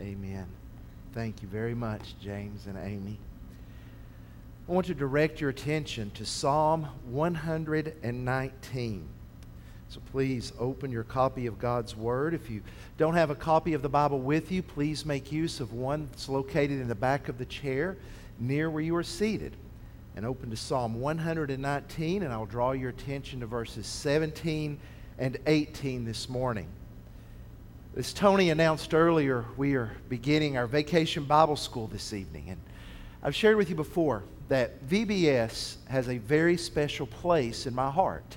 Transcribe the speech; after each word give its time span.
Amen. 0.00 0.46
Thank 1.12 1.42
you 1.42 1.48
very 1.48 1.74
much, 1.74 2.14
James 2.22 2.66
and 2.66 2.78
Amy. 2.78 3.18
I 4.66 4.72
want 4.72 4.86
to 4.86 4.94
direct 4.94 5.42
your 5.42 5.50
attention 5.50 6.10
to 6.12 6.24
Psalm 6.24 6.88
119. 7.10 9.08
So 9.90 10.00
please 10.10 10.52
open 10.58 10.90
your 10.90 11.04
copy 11.04 11.46
of 11.46 11.58
God's 11.58 11.94
Word. 11.96 12.32
If 12.32 12.48
you 12.48 12.62
don't 12.96 13.14
have 13.14 13.28
a 13.28 13.34
copy 13.34 13.74
of 13.74 13.82
the 13.82 13.90
Bible 13.90 14.20
with 14.20 14.50
you, 14.50 14.62
please 14.62 15.04
make 15.04 15.30
use 15.30 15.60
of 15.60 15.74
one 15.74 16.08
that's 16.10 16.30
located 16.30 16.80
in 16.80 16.88
the 16.88 16.94
back 16.94 17.28
of 17.28 17.36
the 17.36 17.44
chair 17.44 17.98
near 18.38 18.70
where 18.70 18.82
you 18.82 18.96
are 18.96 19.02
seated. 19.02 19.54
And 20.16 20.24
open 20.24 20.48
to 20.48 20.56
Psalm 20.56 20.98
119, 20.98 22.22
and 22.22 22.32
I'll 22.32 22.46
draw 22.46 22.72
your 22.72 22.88
attention 22.88 23.40
to 23.40 23.46
verses 23.46 23.86
17 23.86 24.78
and 25.18 25.38
18 25.46 26.04
this 26.06 26.28
morning. 26.28 26.68
As 27.96 28.12
Tony 28.12 28.50
announced 28.50 28.94
earlier, 28.94 29.44
we 29.56 29.74
are 29.74 29.90
beginning 30.08 30.56
our 30.56 30.68
vacation 30.68 31.24
Bible 31.24 31.56
school 31.56 31.88
this 31.88 32.12
evening. 32.12 32.50
And 32.50 32.60
I've 33.20 33.34
shared 33.34 33.56
with 33.56 33.68
you 33.68 33.74
before 33.74 34.22
that 34.48 34.88
VBS 34.88 35.74
has 35.88 36.08
a 36.08 36.18
very 36.18 36.56
special 36.56 37.08
place 37.08 37.66
in 37.66 37.74
my 37.74 37.90
heart. 37.90 38.36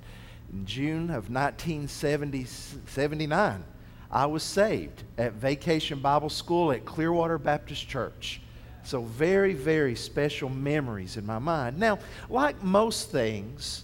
In 0.52 0.66
June 0.66 1.12
of 1.12 1.30
1979, 1.30 3.64
I 4.10 4.26
was 4.26 4.42
saved 4.42 5.04
at 5.20 5.34
Vacation 5.34 6.00
Bible 6.00 6.32
School 6.32 6.72
at 6.72 6.84
Clearwater 6.84 7.38
Baptist 7.38 7.88
Church. 7.88 8.42
So, 8.82 9.04
very, 9.04 9.54
very 9.54 9.94
special 9.94 10.50
memories 10.50 11.16
in 11.16 11.28
my 11.28 11.38
mind. 11.38 11.78
Now, 11.78 12.00
like 12.28 12.64
most 12.64 13.12
things, 13.12 13.84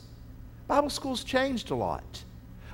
Bible 0.68 0.90
school's 0.90 1.24
changed 1.24 1.70
a 1.70 1.76
lot. 1.76 2.24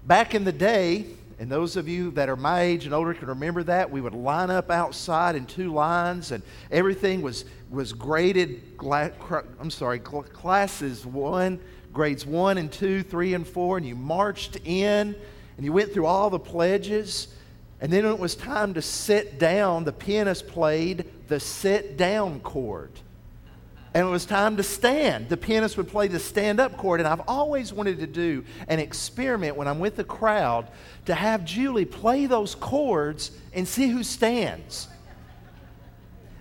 Back 0.06 0.34
in 0.34 0.46
the 0.46 0.54
day, 0.54 1.08
and 1.38 1.52
those 1.52 1.76
of 1.76 1.88
you 1.88 2.12
that 2.12 2.30
are 2.30 2.38
my 2.38 2.62
age 2.62 2.86
and 2.86 2.94
older 2.94 3.14
can 3.14 3.28
remember 3.28 3.64
that. 3.64 3.92
We 3.92 4.00
would 4.00 4.14
line 4.14 4.50
up 4.50 4.72
outside 4.72 5.36
in 5.36 5.46
two 5.46 5.74
lines, 5.74 6.32
and 6.32 6.42
everything 6.72 7.22
was, 7.22 7.46
was 7.70 7.92
graded. 7.92 8.62
I'm 8.82 9.70
sorry, 9.70 10.00
classes 10.00 11.06
one, 11.06 11.60
grades 11.92 12.26
one 12.26 12.58
and 12.58 12.72
two, 12.72 13.04
three 13.04 13.34
and 13.34 13.46
four, 13.46 13.78
and 13.78 13.86
you 13.86 13.96
marched 13.96 14.58
in 14.66 15.16
and 15.58 15.66
you 15.66 15.74
went 15.74 15.94
through 15.94 16.06
all 16.06 16.30
the 16.30 16.40
pledges. 16.40 17.30
And 17.82 17.92
then 17.92 18.04
when 18.04 18.14
it 18.14 18.20
was 18.20 18.36
time 18.36 18.74
to 18.74 18.82
sit 18.82 19.40
down, 19.40 19.84
the 19.84 19.94
pianist 19.94 20.48
played 20.48 21.06
the 21.28 21.40
sit 21.40 21.98
down 21.98 22.40
chord 22.40 22.92
and 23.96 24.06
it 24.06 24.12
was 24.12 24.26
time 24.26 24.58
to 24.58 24.64
stand. 24.64 25.30
The 25.30 25.38
pianist 25.38 25.78
would 25.78 25.88
play 25.88 26.10
the 26.10 26.20
stand 26.20 26.60
up 26.60 26.76
chord, 26.76 27.00
and 27.00 27.08
I've 27.08 27.22
always 27.30 27.72
wanted 27.72 28.00
to 28.00 28.08
do 28.08 28.44
an 28.68 28.80
experiment 28.80 29.56
when 29.56 29.70
I'm 29.70 29.80
with 29.80 29.96
the 29.96 30.04
crowd 30.04 30.68
to 31.06 31.16
have 31.16 31.46
Julie 31.46 31.86
play 31.86 32.26
those 32.26 32.56
chords 32.56 33.32
and 33.54 33.66
see 33.66 33.88
who 33.88 34.04
stands. 34.04 34.90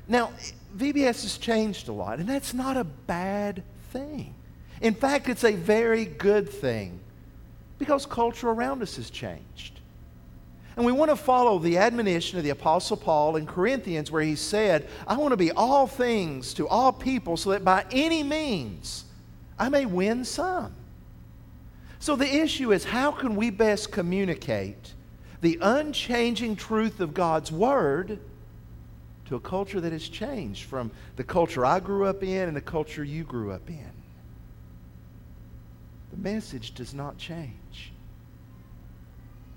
Now, 0.09 0.33
VBS 0.77 1.23
has 1.23 1.39
changed 1.39 1.87
a 1.87 1.93
lot, 1.93 2.19
and 2.19 2.29
that's 2.29 2.55
not 2.55 2.77
a 2.77 2.83
bad 2.83 3.63
thing. 3.93 4.35
In 4.81 4.93
fact, 4.93 5.29
it's 5.29 5.45
a 5.45 5.55
very 5.55 6.07
good 6.07 6.49
thing 6.49 6.99
because 7.79 8.05
culture 8.05 8.51
around 8.51 8.83
us 8.83 8.97
has 8.97 9.11
changed. 9.11 9.79
And 10.77 10.85
we 10.85 10.93
want 10.93 11.11
to 11.11 11.17
follow 11.17 11.59
the 11.59 11.79
admonition 11.79 12.39
of 12.39 12.45
the 12.45 12.51
Apostle 12.51 12.97
Paul 12.97 13.37
in 13.37 13.47
Corinthians, 13.47 14.11
where 14.11 14.23
he 14.23 14.35
said, 14.35 14.89
I 15.07 15.17
want 15.17 15.31
to 15.31 15.37
be 15.37 15.53
all 15.53 15.87
things 15.87 16.53
to 16.55 16.67
all 16.67 16.93
people 16.93 17.37
so 17.37 17.51
that 17.51 17.65
by 17.65 17.85
any 17.93 18.23
means 18.23 19.05
I 19.59 19.69
may 19.69 19.87
win 19.87 20.25
some. 20.25 20.75
So 22.01 22.17
the 22.17 22.43
issue 22.43 22.73
is 22.73 22.85
how 22.85 23.13
can 23.13 23.37
we 23.37 23.51
best 23.51 23.93
communicate 23.93 24.93
the 25.41 25.59
unchanging 25.63 26.57
truth 26.57 27.01
of 27.01 27.15
God's 27.15 27.53
Word 27.53 28.19
to 29.27 29.37
a 29.37 29.41
culture 29.41 29.81
that 29.81 29.93
has 29.93 30.09
changed 30.09 30.65
from 30.65 30.91
the 31.17 31.25
culture 31.25 31.65
I 31.65 31.81
grew 31.81 32.05
up 32.05 32.23
in 32.23 32.49
and 32.49 32.57
the 32.57 32.61
culture 32.61 33.05
you 33.05 33.25
grew 33.25 33.53
up 33.53 33.71
in? 33.71 33.91
The 36.11 36.19
message 36.19 36.75
does 36.75 36.93
not 36.93 37.17
change. 37.17 37.94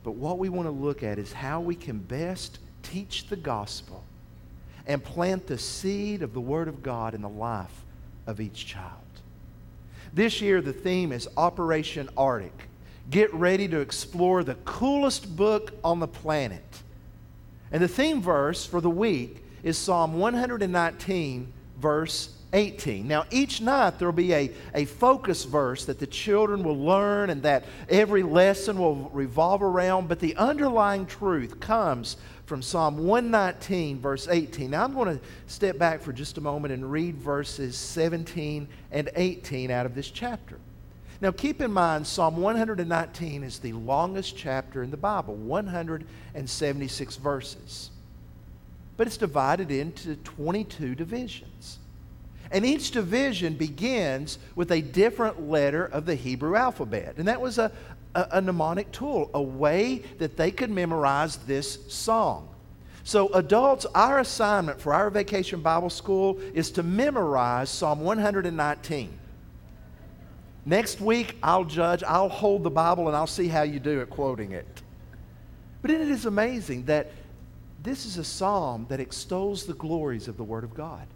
But 0.08 0.16
what 0.16 0.40
we 0.40 0.48
want 0.48 0.68
to 0.68 0.72
look 0.72 1.04
at 1.04 1.20
is 1.20 1.34
how 1.34 1.60
we 1.60 1.76
can 1.76 2.00
best 2.00 2.60
teach 2.82 3.28
the 3.28 3.36
gospel 3.36 4.06
and 4.86 5.04
plant 5.04 5.48
the 5.48 5.58
seed 5.58 6.22
of 6.22 6.34
the 6.34 6.40
Word 6.40 6.70
of 6.70 6.82
God 6.82 7.14
in 7.14 7.22
the 7.22 7.28
life 7.28 7.84
of 8.26 8.40
each 8.40 8.66
child. 8.66 9.02
This 10.14 10.40
year, 10.40 10.62
the 10.62 10.72
theme 10.72 11.12
is 11.12 11.28
Operation 11.36 12.08
Arctic. 12.16 12.70
Get 13.10 13.34
ready 13.34 13.68
to 13.68 13.82
explore 13.82 14.46
the 14.46 14.56
coolest 14.64 15.36
book 15.36 15.74
on 15.84 16.00
the 16.00 16.08
planet. 16.08 16.84
And 17.74 17.84
the 17.84 17.90
theme 17.90 18.22
verse 18.22 18.66
for 18.66 18.80
the 18.80 18.90
week 18.90 19.44
is 19.62 19.78
Psalm 19.78 20.14
119, 20.14 21.52
verse 21.82 22.30
18. 22.54 23.08
Now, 23.08 23.26
each 23.30 23.60
night 23.62 24.00
there 24.00 24.08
will 24.08 24.14
be 24.14 24.34
a, 24.34 24.52
a 24.74 24.86
focus 24.86 25.44
verse 25.44 25.86
that 25.86 26.00
the 26.00 26.08
children 26.08 26.64
will 26.64 26.78
learn 26.78 27.30
and 27.30 27.44
that 27.44 27.66
every 27.90 28.24
lesson 28.24 28.78
will 28.80 29.10
revolve 29.14 29.62
around, 29.62 30.08
but 30.08 30.20
the 30.20 30.36
underlying 30.38 31.06
truth 31.06 31.60
comes 31.60 32.18
from 32.46 32.62
Psalm 32.62 33.00
119, 33.00 34.00
verse 34.00 34.28
18. 34.30 34.72
Now, 34.72 34.86
I'm 34.86 34.94
going 34.94 35.18
to 35.18 35.24
step 35.48 35.78
back 35.78 36.02
for 36.02 36.14
just 36.14 36.38
a 36.38 36.42
moment 36.42 36.74
and 36.74 36.90
read 36.90 37.18
verses 37.18 37.76
17 37.76 38.68
and 38.92 39.10
18 39.16 39.70
out 39.70 39.86
of 39.86 39.94
this 39.94 40.10
chapter. 40.10 40.58
Now, 41.20 41.32
keep 41.32 41.62
in 41.62 41.72
mind, 41.72 42.08
Psalm 42.08 42.38
119 42.38 43.44
is 43.44 43.60
the 43.60 43.74
longest 43.74 44.38
chapter 44.38 44.84
in 44.84 44.92
the 44.92 44.98
Bible, 44.98 45.36
176 45.36 47.16
verses. 47.18 47.90
But 48.96 49.08
it's 49.08 49.18
divided 49.18 49.70
into 49.72 50.16
22 50.16 50.96
divisions. 50.96 51.47
And 52.52 52.66
each 52.66 52.92
division 52.92 53.56
begins 53.56 54.40
with 54.56 54.72
a 54.72 54.82
different 54.82 55.50
letter 55.50 55.86
of 55.86 56.06
the 56.06 56.16
Hebrew 56.16 56.56
alphabet. 56.56 57.16
And 57.18 57.28
that 57.28 57.42
was 57.42 57.58
a, 57.58 57.72
a, 58.16 58.28
a, 58.34 58.42
mnemonic 58.42 58.92
tool, 58.92 59.30
a 59.34 59.42
way 59.42 60.04
that 60.20 60.38
they 60.38 60.52
could 60.52 60.70
memorize 60.70 61.38
this 61.38 61.80
song. 61.92 62.48
So, 63.04 63.30
adults, 63.30 63.86
our 63.96 64.20
assignment 64.20 64.82
for 64.82 64.94
our 64.94 65.10
vacation 65.10 65.62
Bible 65.62 65.90
school 65.90 66.40
is 66.54 66.72
to 66.72 66.84
memorize 66.84 67.70
Psalm 67.70 68.02
119. 68.02 69.18
Next 70.66 71.00
week, 71.00 71.38
I'll 71.42 71.64
judge, 71.64 72.04
I'll 72.04 72.28
hold 72.28 72.64
the 72.64 72.70
Bible, 72.70 73.08
and 73.08 73.16
I'll 73.16 73.26
see 73.26 73.48
how 73.48 73.62
you 73.62 73.80
do 73.80 74.02
at 74.02 74.10
quoting 74.10 74.52
it. 74.52 74.68
But 75.82 75.92
it 75.92 76.02
is 76.02 76.26
amazing 76.26 76.84
that 76.86 77.12
this 77.82 78.06
is 78.06 78.18
a 78.18 78.24
psalm 78.26 78.86
that 78.90 79.00
extols 79.00 79.66
the 79.66 79.74
glories 79.74 80.28
of 80.28 80.36
the 80.36 80.44
Word 80.44 80.66
of 80.66 80.74
God 80.74 81.08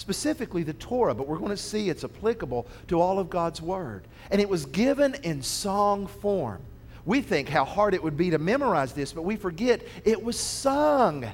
specifically 0.00 0.62
the 0.62 0.72
Torah, 0.72 1.14
but 1.14 1.28
we're 1.28 1.38
going 1.38 1.50
to 1.50 1.56
see 1.56 1.90
it's 1.90 2.04
applicable 2.04 2.66
to 2.88 3.00
all 3.00 3.18
of 3.18 3.28
God's 3.28 3.60
Word. 3.60 4.02
And 4.30 4.40
it 4.40 4.48
was 4.48 4.66
given 4.66 5.14
in 5.22 5.42
song 5.42 6.06
form. 6.06 6.62
We 7.04 7.20
think 7.20 7.48
how 7.48 7.64
hard 7.64 7.94
it 7.94 8.02
would 8.02 8.16
be 8.16 8.30
to 8.30 8.38
memorize 8.38 8.92
this, 8.92 9.12
but 9.12 9.22
we 9.22 9.36
forget 9.36 9.82
it 10.04 10.22
was 10.22 10.38
sung. 10.38 11.26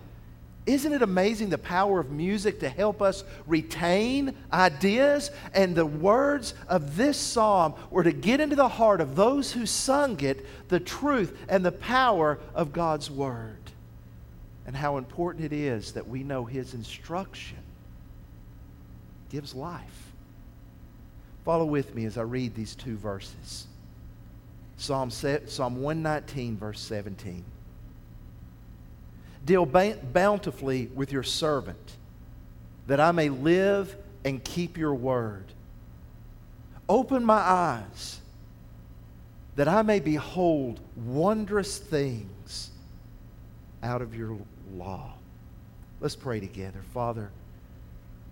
Isn't 0.66 0.92
it 0.92 1.02
amazing 1.02 1.50
the 1.50 1.58
power 1.58 2.00
of 2.00 2.10
music 2.10 2.58
to 2.60 2.68
help 2.68 3.00
us 3.00 3.22
retain 3.46 4.34
ideas? 4.52 5.30
And 5.54 5.76
the 5.76 5.86
words 5.86 6.54
of 6.68 6.96
this 6.96 7.18
psalm 7.18 7.74
were 7.90 8.02
to 8.02 8.12
get 8.12 8.40
into 8.40 8.56
the 8.56 8.68
heart 8.68 9.00
of 9.00 9.14
those 9.14 9.52
who 9.52 9.64
sung 9.64 10.18
it 10.20 10.44
the 10.68 10.80
truth 10.80 11.38
and 11.48 11.64
the 11.64 11.72
power 11.72 12.40
of 12.52 12.72
God's 12.72 13.12
Word. 13.12 13.58
And 14.66 14.74
how 14.74 14.96
important 14.96 15.44
it 15.44 15.52
is 15.52 15.92
that 15.92 16.08
we 16.08 16.24
know 16.24 16.44
His 16.44 16.74
instruction 16.74 17.58
gives 19.30 19.54
life. 19.54 20.12
Follow 21.44 21.64
with 21.64 21.94
me 21.94 22.04
as 22.04 22.18
I 22.18 22.22
read 22.22 22.54
these 22.54 22.74
two 22.74 22.96
verses. 22.96 23.66
Psalm, 24.78 25.10
Psalm 25.10 25.80
119, 25.80 26.56
verse 26.56 26.80
17. 26.80 27.44
Deal 29.44 29.64
bountifully 29.64 30.86
with 30.94 31.12
your 31.12 31.22
servant, 31.22 31.92
that 32.88 33.00
I 33.00 33.12
may 33.12 33.28
live 33.28 33.96
and 34.24 34.42
keep 34.42 34.76
your 34.76 34.94
word. 34.94 35.44
Open 36.88 37.24
my 37.24 37.38
eyes, 37.38 38.20
that 39.54 39.68
I 39.68 39.82
may 39.82 40.00
behold 40.00 40.80
wondrous 40.96 41.78
things 41.78 42.70
out 43.82 44.02
of 44.02 44.16
your 44.16 44.36
law. 44.74 45.14
Let's 46.00 46.16
pray 46.16 46.40
together. 46.40 46.80
Father, 46.92 47.30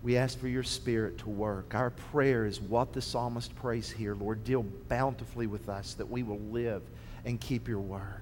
we 0.05 0.17
ask 0.17 0.37
for 0.39 0.47
your 0.47 0.61
spirit 0.61 1.17
to 1.17 1.29
work. 1.29 1.73
Our 1.73 1.89
prayer 1.89 2.45
is 2.45 2.61
what 2.61 2.93
the 2.93 3.01
psalmist 3.01 3.55
prays 3.55 3.89
here. 3.89 4.13
Lord, 4.13 4.43
deal 4.43 4.61
bountifully 4.87 5.47
with 5.47 5.67
us 5.67 5.95
that 5.95 6.07
we 6.07 6.21
will 6.21 6.37
live 6.51 6.83
and 7.25 7.41
keep 7.41 7.67
your 7.67 7.79
word. 7.79 8.21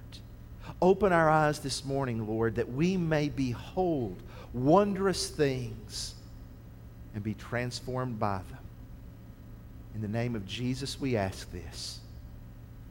Open 0.80 1.12
our 1.12 1.28
eyes 1.28 1.58
this 1.58 1.84
morning, 1.84 2.26
Lord, 2.26 2.54
that 2.54 2.72
we 2.72 2.96
may 2.96 3.28
behold 3.28 4.16
wondrous 4.54 5.28
things 5.28 6.14
and 7.14 7.22
be 7.22 7.34
transformed 7.34 8.18
by 8.18 8.38
them. 8.38 8.64
In 9.94 10.00
the 10.00 10.08
name 10.08 10.34
of 10.34 10.46
Jesus, 10.46 10.98
we 10.98 11.18
ask 11.18 11.52
this. 11.52 12.00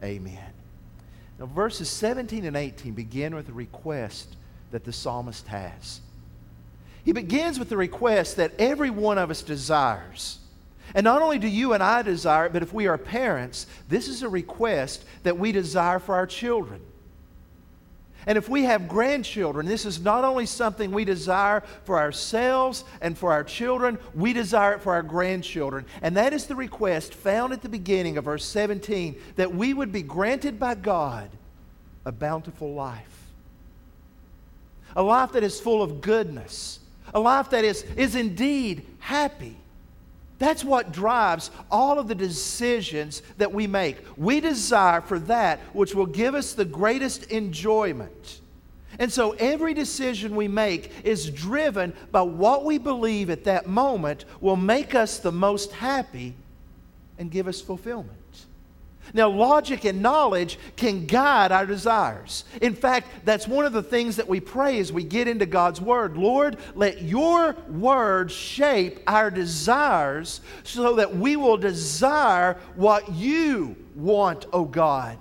Amen. 0.03 0.53
Now, 1.39 1.47
verses 1.47 1.89
17 1.89 2.45
and 2.45 2.55
18 2.55 2.93
begin 2.93 3.33
with 3.33 3.49
a 3.49 3.53
request 3.53 4.35
that 4.69 4.83
the 4.83 4.93
psalmist 4.93 5.47
has. 5.47 5.99
He 7.03 7.11
begins 7.11 7.59
with 7.59 7.69
the 7.69 7.77
request 7.77 8.37
that 8.37 8.53
every 8.59 8.89
one 8.89 9.17
of 9.17 9.29
us 9.29 9.41
desires. 9.41 10.39
And 10.95 11.03
not 11.03 11.21
only 11.21 11.39
do 11.39 11.47
you 11.47 11.73
and 11.73 11.81
I 11.81 12.01
desire 12.01 12.45
it, 12.45 12.53
but 12.53 12.63
if 12.63 12.73
we 12.73 12.87
are 12.87 12.97
parents, 12.97 13.67
this 13.89 14.07
is 14.07 14.21
a 14.21 14.29
request 14.29 15.03
that 15.23 15.37
we 15.37 15.51
desire 15.51 15.99
for 15.99 16.15
our 16.15 16.27
children. 16.27 16.81
And 18.25 18.37
if 18.37 18.47
we 18.47 18.63
have 18.63 18.87
grandchildren, 18.87 19.65
this 19.65 19.85
is 19.85 19.99
not 19.99 20.23
only 20.23 20.45
something 20.45 20.91
we 20.91 21.03
desire 21.03 21.61
for 21.83 21.99
ourselves 21.99 22.85
and 23.01 23.17
for 23.17 23.33
our 23.33 23.43
children, 23.43 23.97
we 24.13 24.31
desire 24.31 24.73
it 24.73 24.81
for 24.81 24.93
our 24.93 25.03
grandchildren. 25.03 25.85
And 26.01 26.15
that 26.15 26.31
is 26.31 26.45
the 26.45 26.55
request 26.55 27.13
found 27.13 27.51
at 27.51 27.61
the 27.61 27.69
beginning 27.69 28.17
of 28.17 28.25
verse 28.25 28.45
17 28.45 29.19
that 29.35 29.53
we 29.53 29.73
would 29.73 29.91
be 29.91 30.03
granted 30.03 30.57
by 30.57 30.75
God 30.75 31.29
a 32.05 32.11
bountiful 32.11 32.73
life. 32.73 33.09
A 34.95 35.03
life 35.03 35.33
that 35.33 35.43
is 35.43 35.59
full 35.59 35.81
of 35.81 36.01
goodness, 36.01 36.79
a 37.13 37.19
life 37.19 37.49
that 37.51 37.63
is, 37.63 37.83
is 37.95 38.15
indeed 38.15 38.85
happy. 38.99 39.57
That's 40.39 40.63
what 40.63 40.91
drives 40.91 41.51
all 41.71 41.99
of 41.99 42.07
the 42.07 42.15
decisions 42.15 43.21
that 43.37 43.53
we 43.53 43.67
make. 43.67 43.97
We 44.17 44.39
desire 44.39 45.01
for 45.01 45.19
that 45.19 45.59
which 45.73 45.95
will 45.95 46.05
give 46.05 46.35
us 46.35 46.53
the 46.53 46.65
greatest 46.65 47.31
enjoyment. 47.31 48.41
And 48.99 49.11
so 49.11 49.31
every 49.33 49.73
decision 49.73 50.35
we 50.35 50.47
make 50.47 50.91
is 51.03 51.29
driven 51.29 51.93
by 52.11 52.21
what 52.21 52.65
we 52.65 52.77
believe 52.77 53.29
at 53.29 53.45
that 53.45 53.67
moment 53.67 54.25
will 54.41 54.55
make 54.55 54.93
us 54.93 55.17
the 55.19 55.31
most 55.31 55.71
happy 55.71 56.35
and 57.17 57.31
give 57.31 57.47
us 57.47 57.61
fulfillment. 57.61 58.17
Now, 59.13 59.29
logic 59.29 59.85
and 59.85 60.01
knowledge 60.01 60.57
can 60.75 61.05
guide 61.05 61.51
our 61.51 61.65
desires. 61.65 62.45
In 62.61 62.73
fact, 62.73 63.09
that's 63.25 63.47
one 63.47 63.65
of 63.65 63.73
the 63.73 63.83
things 63.83 64.15
that 64.15 64.27
we 64.27 64.39
pray 64.39 64.79
as 64.79 64.91
we 64.91 65.03
get 65.03 65.27
into 65.27 65.45
God's 65.45 65.81
Word. 65.81 66.17
Lord, 66.17 66.57
let 66.73 67.01
your 67.01 67.55
Word 67.69 68.31
shape 68.31 69.01
our 69.05 69.29
desires 69.29 70.41
so 70.63 70.95
that 70.95 71.15
we 71.15 71.35
will 71.35 71.57
desire 71.57 72.57
what 72.75 73.11
you 73.11 73.75
want, 73.95 74.45
O 74.45 74.61
oh 74.61 74.65
God. 74.65 75.17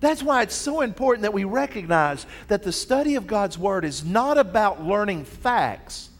That's 0.00 0.22
why 0.22 0.42
it's 0.42 0.54
so 0.54 0.80
important 0.80 1.22
that 1.22 1.32
we 1.32 1.44
recognize 1.44 2.26
that 2.48 2.62
the 2.62 2.72
study 2.72 3.14
of 3.14 3.26
God's 3.26 3.58
Word 3.58 3.84
is 3.84 4.04
not 4.04 4.38
about 4.38 4.82
learning 4.82 5.24
facts 5.24 6.10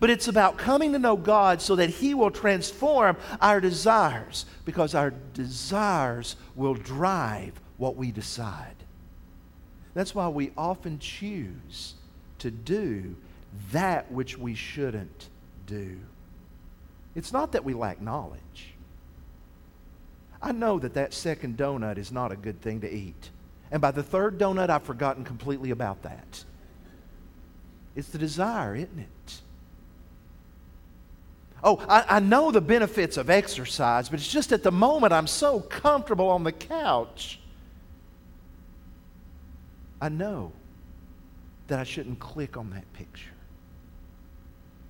but 0.00 0.10
it's 0.10 0.28
about 0.28 0.58
coming 0.58 0.92
to 0.92 0.98
know 0.98 1.16
God 1.16 1.60
so 1.60 1.76
that 1.76 1.90
He 1.90 2.14
will 2.14 2.30
transform 2.30 3.16
our 3.40 3.60
desires 3.60 4.46
because 4.64 4.94
our 4.94 5.12
desires 5.34 6.36
will 6.54 6.74
drive 6.74 7.60
what 7.76 7.96
we 7.96 8.10
decide. 8.10 8.76
That's 9.94 10.14
why 10.14 10.28
we 10.28 10.52
often 10.56 10.98
choose 10.98 11.94
to 12.38 12.50
do 12.50 13.16
that 13.72 14.10
which 14.10 14.38
we 14.38 14.54
shouldn't 14.54 15.28
do. 15.66 15.98
It's 17.14 17.32
not 17.32 17.52
that 17.52 17.64
we 17.64 17.74
lack 17.74 18.00
knowledge. 18.00 18.74
I 20.40 20.52
know 20.52 20.78
that 20.78 20.94
that 20.94 21.14
second 21.14 21.56
donut 21.56 21.98
is 21.98 22.10
not 22.10 22.32
a 22.32 22.36
good 22.36 22.60
thing 22.60 22.80
to 22.80 22.92
eat. 22.92 23.30
And 23.70 23.80
by 23.80 23.90
the 23.90 24.02
third 24.02 24.38
donut, 24.38 24.70
I've 24.70 24.82
forgotten 24.82 25.24
completely 25.24 25.70
about 25.70 26.02
that. 26.02 26.44
It's 27.94 28.08
the 28.08 28.18
desire, 28.18 28.74
isn't 28.74 28.98
it? 28.98 29.40
Oh, 31.64 31.84
I, 31.88 32.16
I, 32.16 32.18
know 32.18 32.50
the 32.50 32.60
benefits 32.60 33.16
of 33.16 33.30
exercise, 33.30 34.08
but 34.08 34.18
it's 34.18 34.28
just 34.28 34.50
at 34.50 34.64
the 34.64 34.72
moment 34.72 35.12
I'm 35.12 35.28
so 35.28 35.60
comfortable 35.60 36.28
on 36.28 36.42
the 36.42 36.50
couch. 36.50 37.38
I 40.00 40.08
know 40.08 40.50
that 41.68 41.78
I 41.78 41.84
shouldn't 41.84 42.18
click 42.18 42.56
on 42.56 42.70
that 42.70 42.92
picture. 42.94 43.30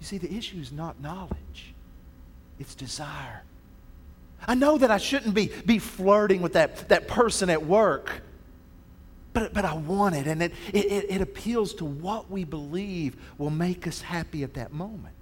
You 0.00 0.06
see, 0.06 0.18
the 0.18 0.34
issue 0.34 0.58
is 0.58 0.72
not 0.72 1.00
knowledge, 1.00 1.74
it's 2.58 2.74
desire. 2.74 3.42
I 4.48 4.54
know 4.54 4.78
that 4.78 4.90
I 4.90 4.98
shouldn't 4.98 5.34
be, 5.34 5.52
be 5.64 5.78
flirting 5.78 6.42
with 6.42 6.54
that, 6.54 6.88
that 6.88 7.06
person 7.06 7.50
at 7.50 7.64
work, 7.64 8.22
but, 9.34 9.54
but 9.54 9.64
I 9.64 9.74
want 9.74 10.16
it, 10.16 10.26
and 10.26 10.42
it, 10.42 10.52
it, 10.72 11.06
it 11.10 11.20
appeals 11.20 11.74
to 11.74 11.84
what 11.84 12.30
we 12.30 12.44
believe 12.44 13.16
will 13.38 13.50
make 13.50 13.86
us 13.86 14.00
happy 14.00 14.42
at 14.42 14.54
that 14.54 14.72
moment. 14.72 15.14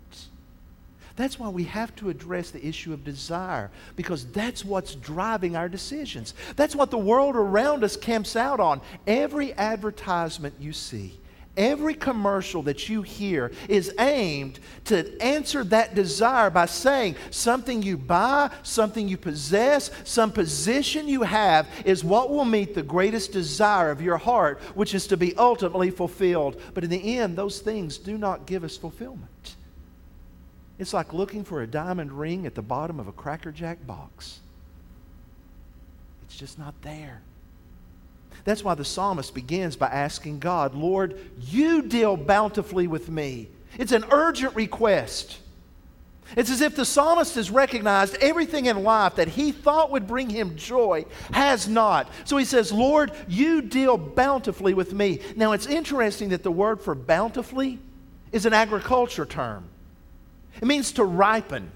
That's 1.20 1.38
why 1.38 1.50
we 1.50 1.64
have 1.64 1.94
to 1.96 2.08
address 2.08 2.50
the 2.50 2.67
issue 2.67 2.94
of 2.94 3.05
desire 3.05 3.70
because 3.94 4.25
that's 4.32 4.64
what's 4.64 4.94
driving 4.94 5.55
our 5.55 5.69
decisions. 5.69 6.32
That's 6.56 6.75
what 6.75 6.90
the 6.90 6.96
world 6.96 7.37
around 7.37 7.84
us 7.84 7.94
camps 7.94 8.37
out 8.37 8.58
on. 8.58 8.81
Every 9.06 9.52
advertisement 9.52 10.55
you 10.58 10.72
see, 10.72 11.20
every 11.58 11.93
commercial 11.93 12.62
that 12.62 12.88
you 12.88 13.02
hear 13.02 13.52
is 13.69 13.93
aimed 13.99 14.61
to 14.87 15.20
answer 15.20 15.62
that 15.64 15.94
desire 15.94 16.49
by 16.49 16.64
saying 16.64 17.17
something 17.28 17.82
you 17.82 17.99
buy, 17.99 18.49
something 18.62 19.06
you 19.06 19.19
possess, 19.19 19.90
some 20.05 20.32
position 20.32 21.06
you 21.06 21.20
have 21.20 21.69
is 21.84 22.02
what 22.02 22.31
will 22.31 22.46
meet 22.46 22.75
the 22.75 22.82
greatest 22.82 23.31
desire 23.31 23.90
of 23.90 24.00
your 24.00 24.16
heart, 24.16 24.58
which 24.75 24.94
is 24.94 25.06
to 25.08 25.19
be 25.19 25.37
ultimately 25.37 25.90
fulfilled. 25.90 26.58
But 26.73 26.82
in 26.82 26.88
the 26.88 27.19
end, 27.19 27.37
those 27.37 27.58
things 27.58 27.99
do 27.99 28.16
not 28.16 28.46
give 28.46 28.64
us 28.64 28.78
fulfillment. 28.78 29.56
It's 30.80 30.94
like 30.94 31.12
looking 31.12 31.44
for 31.44 31.60
a 31.60 31.66
diamond 31.66 32.10
ring 32.10 32.46
at 32.46 32.54
the 32.54 32.62
bottom 32.62 32.98
of 32.98 33.06
a 33.06 33.12
Cracker 33.12 33.52
Jack 33.52 33.86
box. 33.86 34.40
It's 36.24 36.34
just 36.34 36.58
not 36.58 36.72
there. 36.80 37.20
That's 38.44 38.64
why 38.64 38.74
the 38.74 38.84
psalmist 38.84 39.34
begins 39.34 39.76
by 39.76 39.88
asking 39.88 40.38
God, 40.38 40.74
Lord, 40.74 41.20
you 41.38 41.82
deal 41.82 42.16
bountifully 42.16 42.86
with 42.86 43.10
me. 43.10 43.48
It's 43.76 43.92
an 43.92 44.06
urgent 44.10 44.56
request. 44.56 45.40
It's 46.34 46.50
as 46.50 46.62
if 46.62 46.76
the 46.76 46.86
psalmist 46.86 47.34
has 47.34 47.50
recognized 47.50 48.16
everything 48.16 48.64
in 48.64 48.82
life 48.82 49.16
that 49.16 49.28
he 49.28 49.52
thought 49.52 49.90
would 49.90 50.06
bring 50.06 50.30
him 50.30 50.56
joy 50.56 51.04
has 51.32 51.68
not. 51.68 52.10
So 52.24 52.38
he 52.38 52.46
says, 52.46 52.72
Lord, 52.72 53.12
you 53.28 53.60
deal 53.60 53.98
bountifully 53.98 54.72
with 54.72 54.94
me. 54.94 55.20
Now 55.36 55.52
it's 55.52 55.66
interesting 55.66 56.30
that 56.30 56.42
the 56.42 56.50
word 56.50 56.80
for 56.80 56.94
bountifully 56.94 57.80
is 58.32 58.46
an 58.46 58.54
agriculture 58.54 59.26
term. 59.26 59.68
It 60.56 60.67
means 60.67 60.93
to 60.93 61.05
ripen. 61.05 61.70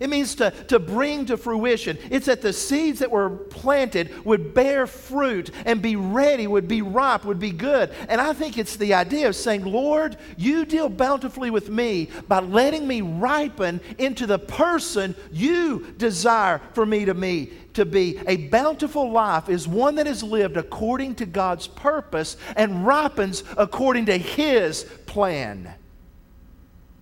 It 0.00 0.10
means 0.10 0.34
to, 0.36 0.50
to 0.68 0.78
bring 0.78 1.26
to 1.26 1.36
fruition. 1.36 1.98
It's 2.10 2.26
that 2.26 2.42
the 2.42 2.52
seeds 2.52 2.98
that 2.98 3.10
were 3.10 3.30
planted 3.30 4.24
would 4.24 4.54
bear 4.54 4.86
fruit 4.86 5.50
and 5.64 5.80
be 5.80 5.96
ready, 5.96 6.46
would 6.46 6.68
be 6.68 6.82
ripe, 6.82 7.24
would 7.24 7.38
be 7.38 7.50
good. 7.50 7.92
And 8.08 8.20
I 8.20 8.32
think 8.32 8.58
it's 8.58 8.76
the 8.76 8.94
idea 8.94 9.28
of 9.28 9.36
saying, 9.36 9.64
Lord, 9.64 10.16
you 10.36 10.64
deal 10.64 10.88
bountifully 10.88 11.50
with 11.50 11.70
me 11.70 12.10
by 12.28 12.40
letting 12.40 12.86
me 12.86 13.00
ripen 13.00 13.80
into 13.98 14.26
the 14.26 14.38
person 14.38 15.14
you 15.32 15.94
desire 15.96 16.60
for 16.74 16.84
me 16.84 17.04
to 17.04 17.14
me 17.14 17.52
to 17.74 17.84
be. 17.84 18.18
A 18.26 18.48
bountiful 18.48 19.10
life 19.10 19.48
is 19.48 19.68
one 19.68 19.94
that 19.96 20.06
is 20.06 20.22
lived 20.22 20.56
according 20.56 21.14
to 21.16 21.26
God's 21.26 21.66
purpose 21.66 22.36
and 22.56 22.86
ripens 22.86 23.44
according 23.56 24.06
to 24.06 24.18
his 24.18 24.84
plan. 25.06 25.74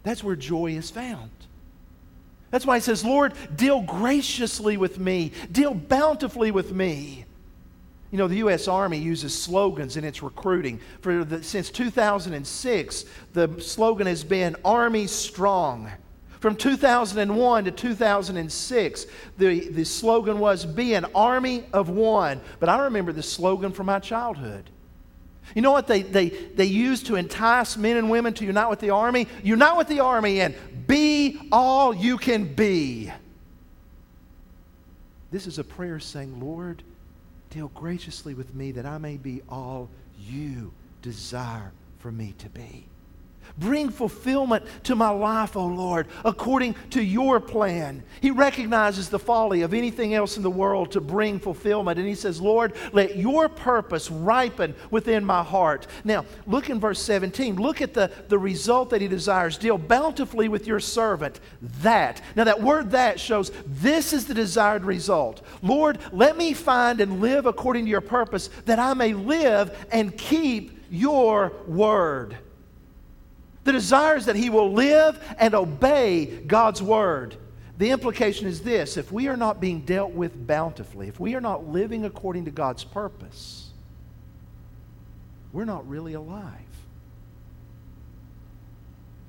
That's 0.04 0.23
where 0.23 0.37
joy 0.37 0.73
is 0.73 0.90
found. 0.90 1.30
That's 2.50 2.64
why 2.64 2.76
he 2.76 2.82
says, 2.82 3.04
Lord, 3.04 3.32
deal 3.56 3.82
graciously 3.82 4.76
with 4.76 5.00
me, 5.00 5.32
deal 5.50 5.75
bountifully 5.75 6.52
with 6.52 6.73
me. 6.73 7.25
You 8.12 8.18
know, 8.18 8.28
the 8.28 8.37
U.S. 8.37 8.68
Army 8.68 8.99
uses 8.99 9.37
slogans 9.37 9.96
in 9.96 10.04
its 10.04 10.23
recruiting. 10.23 10.78
For 11.00 11.25
the, 11.25 11.42
since 11.42 11.68
2006, 11.70 13.06
the 13.32 13.61
slogan 13.61 14.06
has 14.06 14.23
been 14.23 14.54
Army 14.64 15.08
Strong. 15.08 15.90
From 16.38 16.54
2001 16.54 17.64
to 17.64 17.70
2006, 17.73 19.06
the, 19.37 19.68
the 19.70 19.84
slogan 19.84 20.38
was 20.38 20.64
Be 20.64 20.94
an 20.94 21.06
Army 21.12 21.64
of 21.73 21.88
One. 21.88 22.40
But 22.61 22.68
I 22.68 22.84
remember 22.84 23.11
the 23.11 23.23
slogan 23.23 23.73
from 23.73 23.87
my 23.87 23.99
childhood 23.99 24.70
you 25.54 25.62
know 25.62 25.72
what 25.72 25.86
they, 25.86 26.02
they, 26.02 26.28
they 26.28 26.64
use 26.64 27.02
to 27.04 27.16
entice 27.16 27.76
men 27.76 27.96
and 27.96 28.10
women 28.10 28.34
to 28.34 28.44
unite 28.44 28.70
with 28.70 28.80
the 28.80 28.90
army? 28.90 29.28
Unite 29.42 29.76
with 29.76 29.88
the 29.88 30.00
army 30.00 30.40
and 30.40 30.54
be 30.86 31.48
all 31.52 31.94
you 31.94 32.18
can 32.18 32.54
be. 32.54 33.12
This 35.30 35.46
is 35.46 35.58
a 35.58 35.64
prayer 35.64 36.00
saying, 36.00 36.40
Lord, 36.40 36.82
deal 37.50 37.68
graciously 37.74 38.34
with 38.34 38.54
me 38.54 38.72
that 38.72 38.86
I 38.86 38.98
may 38.98 39.16
be 39.16 39.42
all 39.48 39.88
you 40.18 40.72
desire 41.02 41.72
for 41.98 42.10
me 42.10 42.34
to 42.38 42.48
be. 42.48 42.86
Bring 43.56 43.88
fulfillment 43.88 44.64
to 44.84 44.96
my 44.96 45.11
life, 45.11 45.56
O 45.56 45.61
oh 45.61 45.66
Lord, 45.66 46.08
according 46.25 46.75
to 46.90 47.00
your 47.00 47.38
plan. 47.38 48.02
He 48.20 48.32
recognizes 48.32 49.08
the 49.08 49.18
folly 49.20 49.62
of 49.62 49.73
anything 49.73 50.12
else 50.12 50.37
in 50.37 50.42
the 50.42 50.50
world 50.50 50.90
to 50.92 51.00
bring 51.00 51.38
fulfillment. 51.38 52.00
And 52.00 52.08
he 52.08 52.16
says, 52.16 52.40
Lord, 52.40 52.73
let 52.92 53.16
your 53.16 53.49
purpose 53.49 54.11
ripen 54.11 54.75
within 54.90 55.25
my 55.25 55.44
heart. 55.44 55.87
Now, 56.02 56.25
look 56.49 56.68
in 56.68 56.80
verse 56.80 57.00
17. 57.00 57.54
Look 57.54 57.80
at 57.80 57.94
the, 57.94 58.11
the 58.28 58.38
result 58.38 58.90
that 58.90 59.00
he 59.00 59.06
desires. 59.06 59.56
Deal 59.56 59.78
bountifully 59.78 60.49
with 60.49 60.66
your 60.66 60.80
servant. 60.80 61.38
That. 61.82 62.23
Now, 62.34 62.42
that 62.44 62.61
word 62.61 62.90
that 62.90 63.20
shows 63.20 63.52
this 63.66 64.12
is 64.12 64.26
the 64.26 64.34
desired 64.34 64.84
result. 64.84 65.42
Lord, 65.62 65.99
let 66.11 66.37
me 66.37 66.54
find 66.54 67.00
and 67.00 67.20
live 67.20 67.46
according 67.46 67.84
to 67.84 67.90
your 67.90 68.00
purpose 68.00 68.50
that 68.64 68.80
I 68.80 68.94
may 68.94 69.14
live 69.14 69.87
and 69.92 70.16
keep 70.18 70.80
your 70.90 71.52
word. 71.68 72.38
The 73.64 73.73
desire 73.73 74.16
is 74.16 74.26
that 74.26 74.37
he 74.37 74.50
will 74.50 74.73
live 74.73 75.18
and 75.38 75.54
obey 75.54 76.26
God's 76.26 76.83
word. 76.83 77.37
The 77.78 77.90
implication 77.90 78.47
is 78.47 78.62
this 78.62 78.97
if 78.97 79.11
we 79.11 79.26
are 79.28 79.37
not 79.37 79.61
being 79.61 79.80
dealt 79.80 80.12
with 80.12 80.47
bountifully, 80.47 81.09
if 81.09 81.18
we 81.18 81.35
are 81.35 81.40
not 81.40 81.66
living 81.66 82.04
according 82.04 82.44
to 82.44 82.50
God's 82.50 82.85
purpose, 82.85 83.71
we're 85.52 85.64
not 85.64 85.88
really 85.88 86.14
alive. 86.14 86.61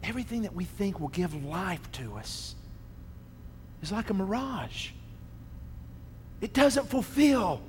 Everything 0.04 0.44
that 0.44 0.54
we 0.54 0.66
think 0.66 1.00
will 1.00 1.08
give 1.08 1.44
life 1.46 1.92
to 1.94 2.16
us 2.16 2.56
is 3.82 3.92
like 3.92 4.10
a 4.10 4.14
mirage. 4.14 4.92
It 6.42 6.54
doesn't 6.54 6.90
fulfill. 6.90 7.62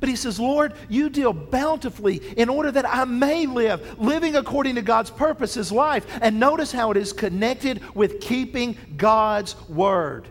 But 0.00 0.08
he 0.08 0.16
says, 0.16 0.38
Lord, 0.38 0.74
you 0.88 1.08
deal 1.08 1.32
bountifully 1.32 2.16
in 2.36 2.48
order 2.48 2.70
that 2.70 2.88
I 2.88 3.04
may 3.04 3.46
live. 3.46 3.98
Living 3.98 4.36
according 4.36 4.74
to 4.74 4.82
God's 4.82 5.10
purpose 5.10 5.56
is 5.56 5.72
life. 5.72 6.06
And 6.20 6.38
notice 6.38 6.72
how 6.72 6.90
it 6.90 6.96
is 6.96 7.12
connected 7.12 7.80
with 7.94 8.20
keeping 8.20 8.76
God's 8.96 9.56
word. 9.68 10.28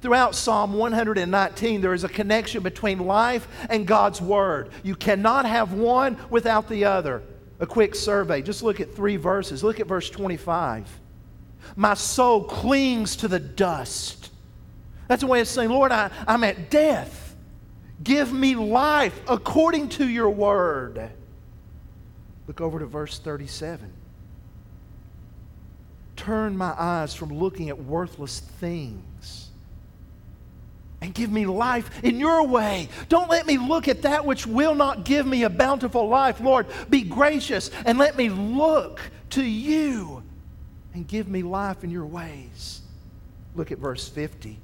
Throughout 0.00 0.34
Psalm 0.34 0.72
119, 0.74 1.80
there 1.80 1.92
is 1.92 2.04
a 2.04 2.08
connection 2.08 2.62
between 2.62 3.00
life 3.00 3.46
and 3.68 3.86
God's 3.86 4.20
word. 4.20 4.70
You 4.82 4.96
cannot 4.96 5.44
have 5.44 5.74
one 5.74 6.16
without 6.30 6.68
the 6.68 6.86
other. 6.86 7.22
A 7.58 7.66
quick 7.66 7.94
survey. 7.94 8.40
Just 8.40 8.62
look 8.62 8.80
at 8.80 8.94
three 8.94 9.16
verses. 9.16 9.62
Look 9.62 9.80
at 9.80 9.86
verse 9.86 10.08
25. 10.08 10.88
My 11.76 11.92
soul 11.92 12.44
clings 12.44 13.16
to 13.16 13.28
the 13.28 13.38
dust. 13.38 14.30
That's 15.08 15.22
a 15.22 15.26
way 15.26 15.40
of 15.40 15.48
saying, 15.48 15.68
Lord, 15.68 15.92
I, 15.92 16.10
I'm 16.26 16.44
at 16.44 16.70
death. 16.70 17.19
Give 18.02 18.32
me 18.32 18.54
life 18.54 19.20
according 19.28 19.90
to 19.90 20.08
your 20.08 20.30
word. 20.30 21.10
Look 22.46 22.60
over 22.60 22.78
to 22.78 22.86
verse 22.86 23.18
37. 23.18 23.92
Turn 26.16 26.56
my 26.56 26.74
eyes 26.78 27.14
from 27.14 27.32
looking 27.32 27.68
at 27.68 27.82
worthless 27.82 28.40
things 28.40 29.50
and 31.00 31.14
give 31.14 31.30
me 31.30 31.46
life 31.46 32.04
in 32.04 32.18
your 32.18 32.46
way. 32.46 32.88
Don't 33.08 33.30
let 33.30 33.46
me 33.46 33.56
look 33.56 33.88
at 33.88 34.02
that 34.02 34.26
which 34.26 34.46
will 34.46 34.74
not 34.74 35.04
give 35.04 35.26
me 35.26 35.44
a 35.44 35.50
bountiful 35.50 36.08
life. 36.08 36.40
Lord, 36.40 36.66
be 36.88 37.02
gracious 37.02 37.70
and 37.86 37.98
let 37.98 38.16
me 38.16 38.28
look 38.28 39.00
to 39.30 39.42
you 39.42 40.22
and 40.94 41.06
give 41.06 41.28
me 41.28 41.42
life 41.42 41.84
in 41.84 41.90
your 41.90 42.06
ways. 42.06 42.82
Look 43.54 43.72
at 43.72 43.78
verse 43.78 44.08
50. 44.08 44.58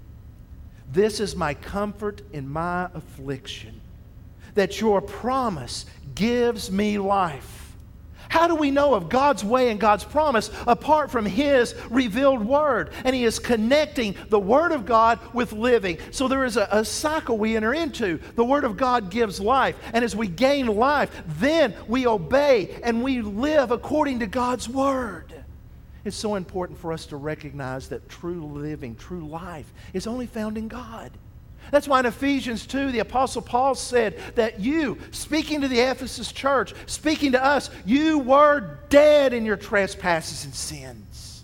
This 0.92 1.20
is 1.20 1.36
my 1.36 1.54
comfort 1.54 2.22
in 2.32 2.48
my 2.48 2.88
affliction, 2.94 3.80
that 4.54 4.80
your 4.80 5.00
promise 5.00 5.86
gives 6.14 6.70
me 6.70 6.98
life. 6.98 7.66
How 8.28 8.48
do 8.48 8.54
we 8.54 8.70
know 8.70 8.94
of 8.94 9.08
God's 9.08 9.44
way 9.44 9.70
and 9.70 9.78
God's 9.78 10.04
promise 10.04 10.50
apart 10.66 11.10
from 11.10 11.24
His 11.24 11.74
revealed 11.90 12.44
Word? 12.44 12.90
And 13.04 13.14
He 13.14 13.24
is 13.24 13.38
connecting 13.38 14.14
the 14.28 14.38
Word 14.38 14.72
of 14.72 14.84
God 14.84 15.18
with 15.32 15.52
living. 15.52 15.98
So 16.10 16.28
there 16.28 16.44
is 16.44 16.56
a, 16.56 16.68
a, 16.70 16.84
cycle 16.84 17.38
we 17.38 17.56
enter 17.56 17.72
into. 17.72 18.18
The 18.34 18.44
Word 18.44 18.64
of 18.64 18.76
God 18.76 19.10
gives 19.10 19.40
life. 19.40 19.76
And 19.92 20.04
as 20.04 20.16
we 20.16 20.28
gain 20.28 20.66
life, 20.66 21.10
then 21.38 21.74
we 21.86 22.06
obey 22.06 22.80
and 22.82 23.02
we 23.02 23.22
live 23.22 23.70
according 23.70 24.20
to 24.20 24.26
God's 24.26 24.68
Word. 24.68 25.35
It's 26.06 26.16
so 26.16 26.36
important 26.36 26.78
for 26.78 26.92
us 26.92 27.06
to 27.06 27.16
recognize 27.16 27.88
that 27.88 28.08
true 28.08 28.44
living, 28.46 28.94
true 28.94 29.26
life, 29.26 29.72
is 29.92 30.06
only 30.06 30.26
found 30.26 30.56
in 30.56 30.68
God. 30.68 31.10
That's 31.72 31.88
why 31.88 31.98
in 31.98 32.06
Ephesians 32.06 32.64
2, 32.64 32.92
the 32.92 33.00
Apostle 33.00 33.42
Paul 33.42 33.74
said 33.74 34.16
that 34.36 34.60
you, 34.60 34.98
speaking 35.10 35.62
to 35.62 35.68
the 35.68 35.80
Ephesus 35.80 36.30
church, 36.30 36.74
speaking 36.86 37.32
to 37.32 37.44
us, 37.44 37.70
you 37.84 38.20
were 38.20 38.78
dead 38.88 39.34
in 39.34 39.44
your 39.44 39.56
trespasses 39.56 40.44
and 40.44 40.54
sins. 40.54 41.42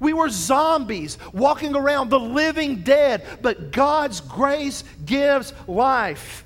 We 0.00 0.14
were 0.14 0.30
zombies 0.30 1.16
walking 1.32 1.76
around, 1.76 2.10
the 2.10 2.18
living 2.18 2.82
dead, 2.82 3.24
but 3.40 3.70
God's 3.70 4.20
grace 4.20 4.82
gives 5.06 5.52
life. 5.68 6.44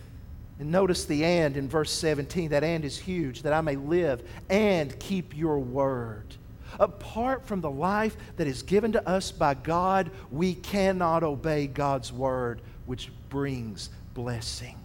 And 0.58 0.70
notice 0.70 1.06
the 1.06 1.24
and 1.24 1.56
in 1.56 1.70
verse 1.70 1.90
17. 1.90 2.50
That 2.50 2.64
and 2.64 2.84
is 2.84 2.98
huge, 2.98 3.42
that 3.42 3.54
I 3.54 3.62
may 3.62 3.76
live 3.76 4.28
and 4.50 4.96
keep 4.98 5.34
your 5.34 5.58
word. 5.58 6.34
Apart 6.78 7.46
from 7.46 7.60
the 7.60 7.70
life 7.70 8.16
that 8.36 8.46
is 8.46 8.62
given 8.62 8.92
to 8.92 9.08
us 9.08 9.30
by 9.30 9.54
God, 9.54 10.10
we 10.30 10.54
cannot 10.54 11.22
obey 11.22 11.66
God's 11.66 12.12
word, 12.12 12.60
which 12.86 13.10
brings 13.28 13.90
blessing. 14.14 14.76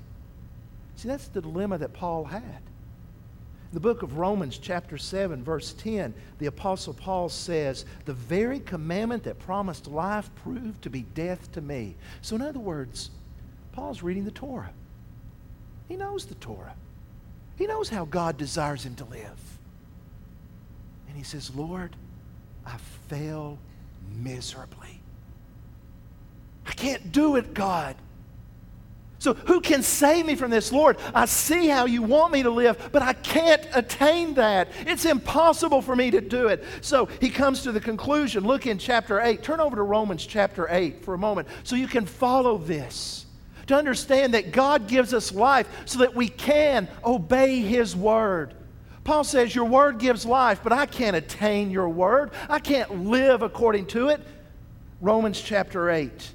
See, 0.96 1.08
that's 1.08 1.28
the 1.28 1.42
dilemma 1.42 1.78
that 1.80 1.94
Paul 1.94 2.26
had. 2.26 2.42
In 3.74 3.76
the 3.76 3.80
book 3.80 4.04
of 4.04 4.18
Romans, 4.18 4.60
chapter 4.60 5.00
7, 5.00 5.44
verse 5.44 5.74
10, 5.74 6.14
the 6.38 6.46
Apostle 6.46 6.94
Paul 6.94 7.28
says, 7.28 7.86
The 8.06 8.14
very 8.14 8.60
commandment 8.60 9.24
that 9.24 9.40
promised 9.40 9.88
life 9.88 10.30
proved 10.44 10.84
to 10.84 10.92
be 10.92 11.02
death 11.16 11.52
to 11.54 11.62
me. 11.62 11.96
So, 12.22 12.36
in 12.36 12.44
other 12.44 12.60
words, 12.60 13.10
Paul's 13.72 14.04
reading 14.04 14.26
the 14.26 14.32
Torah. 14.32 14.70
He 15.88 15.96
knows 15.96 16.26
the 16.26 16.36
Torah, 16.36 16.76
he 17.58 17.68
knows 17.68 17.90
how 17.90 18.06
God 18.06 18.38
desires 18.38 18.86
him 18.86 18.96
to 18.96 19.06
live. 19.06 19.53
And 21.14 21.20
he 21.20 21.24
says, 21.24 21.54
Lord, 21.54 21.96
I 22.66 22.78
fail 23.08 23.60
miserably. 24.18 25.00
I 26.66 26.72
can't 26.72 27.12
do 27.12 27.36
it, 27.36 27.54
God. 27.54 27.96
So, 29.20 29.36
who 29.36 29.62
can 29.62 29.84
save 29.84 30.26
me 30.26 30.34
from 30.34 30.50
this? 30.50 30.72
Lord, 30.72 30.98
I 31.14 31.26
see 31.26 31.68
how 31.68 31.86
you 31.86 32.02
want 32.02 32.34
me 32.34 32.42
to 32.42 32.50
live, 32.50 32.90
but 32.92 33.04
I 33.04 33.14
can't 33.14 33.64
attain 33.76 34.34
that. 34.34 34.70
It's 34.88 35.06
impossible 35.06 35.84
for 35.84 35.96
me 35.96 36.10
to 36.10 36.20
do 36.20 36.48
it. 36.48 36.64
So, 36.82 37.06
he 37.22 37.30
comes 37.30 37.62
to 37.62 37.72
the 37.72 37.80
conclusion. 37.80 38.44
Look 38.44 38.66
in 38.66 38.80
chapter 38.80 39.22
8. 39.22 39.44
Turn 39.44 39.60
over 39.60 39.76
to 39.76 39.84
Romans 39.84 40.26
chapter 40.26 40.68
8 40.68 41.06
for 41.06 41.14
a 41.14 41.18
moment 41.20 41.48
so 41.62 41.76
you 41.76 41.88
can 41.88 42.08
follow 42.08 42.58
this. 42.58 43.28
To 43.68 43.76
understand 43.76 44.34
that 44.34 44.52
God 44.52 44.88
gives 44.88 45.14
us 45.14 45.32
life 45.32 45.70
so 45.86 46.00
that 46.00 46.16
we 46.16 46.28
can 46.28 46.90
obey 47.06 47.60
his 47.60 47.96
word. 47.96 48.56
Paul 49.04 49.24
says, 49.24 49.54
Your 49.54 49.66
word 49.66 50.00
gives 50.00 50.26
life, 50.26 50.62
but 50.64 50.72
I 50.72 50.86
can't 50.86 51.16
attain 51.16 51.72
your 51.72 51.90
word. 51.90 52.32
I 52.50 52.60
can't 52.60 53.06
live 53.06 53.42
according 53.42 53.88
to 53.88 54.10
it. 54.10 54.22
Romans 55.02 55.42
chapter 55.42 55.90
8. 55.90 56.32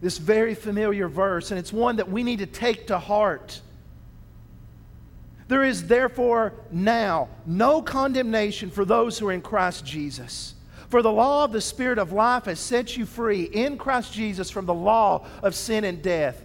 This 0.00 0.18
very 0.18 0.54
familiar 0.54 1.08
verse, 1.08 1.50
and 1.50 1.58
it's 1.58 1.72
one 1.72 1.96
that 1.96 2.10
we 2.10 2.22
need 2.22 2.40
to 2.40 2.46
take 2.46 2.88
to 2.88 2.98
heart. 2.98 3.62
There 5.48 5.64
is 5.64 5.86
therefore 5.86 6.52
now 6.70 7.28
no 7.46 7.80
condemnation 7.80 8.70
for 8.70 8.84
those 8.84 9.18
who 9.18 9.28
are 9.28 9.32
in 9.32 9.40
Christ 9.40 9.86
Jesus. 9.86 10.54
For 10.88 11.02
the 11.02 11.10
law 11.10 11.44
of 11.44 11.52
the 11.52 11.60
Spirit 11.60 11.98
of 11.98 12.12
life 12.12 12.44
has 12.44 12.60
set 12.60 12.96
you 12.96 13.06
free 13.06 13.44
in 13.44 13.78
Christ 13.78 14.12
Jesus 14.12 14.50
from 14.50 14.66
the 14.66 14.74
law 14.74 15.26
of 15.42 15.54
sin 15.54 15.84
and 15.84 16.02
death. 16.02 16.44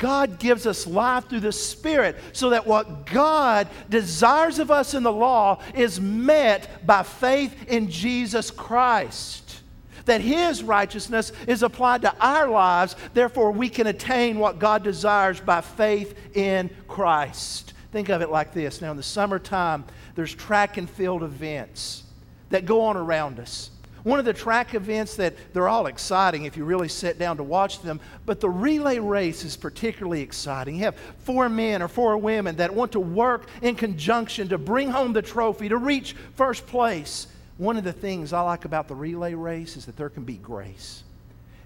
God 0.00 0.38
gives 0.38 0.66
us 0.66 0.86
life 0.86 1.28
through 1.28 1.40
the 1.40 1.52
Spirit 1.52 2.16
so 2.32 2.50
that 2.50 2.66
what 2.66 3.04
God 3.04 3.68
desires 3.90 4.58
of 4.58 4.70
us 4.70 4.94
in 4.94 5.02
the 5.02 5.12
law 5.12 5.62
is 5.74 6.00
met 6.00 6.86
by 6.86 7.02
faith 7.02 7.54
in 7.68 7.90
Jesus 7.90 8.50
Christ. 8.50 9.60
That 10.06 10.22
His 10.22 10.62
righteousness 10.62 11.32
is 11.46 11.62
applied 11.62 12.00
to 12.02 12.16
our 12.18 12.48
lives, 12.48 12.96
therefore, 13.12 13.52
we 13.52 13.68
can 13.68 13.86
attain 13.86 14.38
what 14.38 14.58
God 14.58 14.82
desires 14.82 15.38
by 15.38 15.60
faith 15.60 16.18
in 16.34 16.70
Christ. 16.88 17.74
Think 17.92 18.08
of 18.08 18.22
it 18.22 18.30
like 18.30 18.54
this. 18.54 18.80
Now, 18.80 18.92
in 18.92 18.96
the 18.96 19.02
summertime, 19.02 19.84
there's 20.14 20.34
track 20.34 20.78
and 20.78 20.88
field 20.88 21.22
events 21.22 22.04
that 22.48 22.64
go 22.64 22.80
on 22.80 22.96
around 22.96 23.38
us. 23.38 23.70
One 24.02 24.18
of 24.18 24.24
the 24.24 24.32
track 24.32 24.74
events 24.74 25.16
that 25.16 25.34
they're 25.52 25.68
all 25.68 25.86
exciting 25.86 26.44
if 26.44 26.56
you 26.56 26.64
really 26.64 26.88
sit 26.88 27.18
down 27.18 27.36
to 27.36 27.42
watch 27.42 27.82
them, 27.82 28.00
but 28.24 28.40
the 28.40 28.48
relay 28.48 28.98
race 28.98 29.44
is 29.44 29.56
particularly 29.56 30.22
exciting. 30.22 30.76
You 30.76 30.84
have 30.84 30.96
four 31.18 31.48
men 31.48 31.82
or 31.82 31.88
four 31.88 32.16
women 32.16 32.56
that 32.56 32.74
want 32.74 32.92
to 32.92 33.00
work 33.00 33.48
in 33.60 33.74
conjunction 33.74 34.48
to 34.48 34.58
bring 34.58 34.90
home 34.90 35.12
the 35.12 35.22
trophy, 35.22 35.68
to 35.68 35.76
reach 35.76 36.14
first 36.34 36.66
place. 36.66 37.26
One 37.58 37.76
of 37.76 37.84
the 37.84 37.92
things 37.92 38.32
I 38.32 38.40
like 38.40 38.64
about 38.64 38.88
the 38.88 38.94
relay 38.94 39.34
race 39.34 39.76
is 39.76 39.84
that 39.84 39.96
there 39.96 40.08
can 40.08 40.24
be 40.24 40.36
grace. 40.36 41.02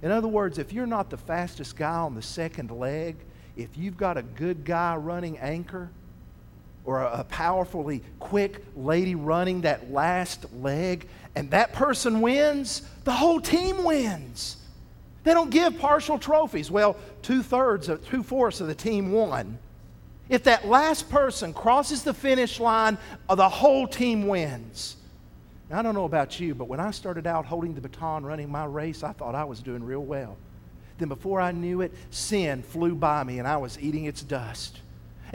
In 0.02 0.10
other 0.10 0.28
words, 0.28 0.58
if 0.58 0.72
you're 0.72 0.86
not 0.86 1.10
the 1.10 1.16
fastest 1.16 1.76
guy 1.76 1.94
on 1.94 2.14
the 2.14 2.22
second 2.22 2.70
leg, 2.70 3.16
if 3.56 3.78
you've 3.78 3.96
got 3.96 4.16
a 4.16 4.22
good 4.22 4.64
guy 4.64 4.96
running 4.96 5.38
anchor, 5.38 5.88
or 6.84 7.00
a, 7.00 7.24
powerfully 7.24 8.02
quick 8.18 8.64
lady 8.76 9.14
running 9.14 9.62
that 9.62 9.90
last 9.90 10.46
leg, 10.54 11.08
and 11.34 11.50
that 11.50 11.72
person 11.72 12.20
wins, 12.20 12.82
the 13.04 13.12
whole 13.12 13.40
team 13.40 13.84
wins. 13.84 14.58
They 15.24 15.32
don't 15.32 15.50
give 15.50 15.78
partial 15.78 16.18
trophies. 16.18 16.70
Well, 16.70 16.96
two 17.22 17.42
thirds, 17.42 17.88
of, 17.88 18.06
two 18.08 18.22
fourths 18.22 18.60
of 18.60 18.66
the 18.66 18.74
team 18.74 19.10
won. 19.10 19.58
If 20.28 20.44
that 20.44 20.66
last 20.66 21.08
person 21.10 21.52
crosses 21.52 22.02
the 22.02 22.14
finish 22.14 22.60
line, 22.60 22.98
uh, 23.28 23.34
the 23.34 23.48
whole 23.48 23.86
team 23.86 24.26
wins. 24.26 24.96
Now, 25.70 25.78
I 25.78 25.82
don't 25.82 25.94
know 25.94 26.04
about 26.04 26.38
you, 26.38 26.54
but 26.54 26.68
when 26.68 26.80
I 26.80 26.90
started 26.90 27.26
out 27.26 27.46
holding 27.46 27.74
the 27.74 27.80
baton 27.80 28.24
running 28.24 28.50
my 28.50 28.66
race, 28.66 29.02
I 29.02 29.12
thought 29.12 29.34
I 29.34 29.44
was 29.44 29.60
doing 29.60 29.82
real 29.82 30.04
well. 30.04 30.36
Then, 30.98 31.08
before 31.08 31.40
I 31.40 31.52
knew 31.52 31.80
it, 31.80 31.92
sin 32.10 32.62
flew 32.62 32.94
by 32.94 33.24
me 33.24 33.38
and 33.38 33.48
I 33.48 33.56
was 33.56 33.78
eating 33.80 34.04
its 34.04 34.22
dust. 34.22 34.80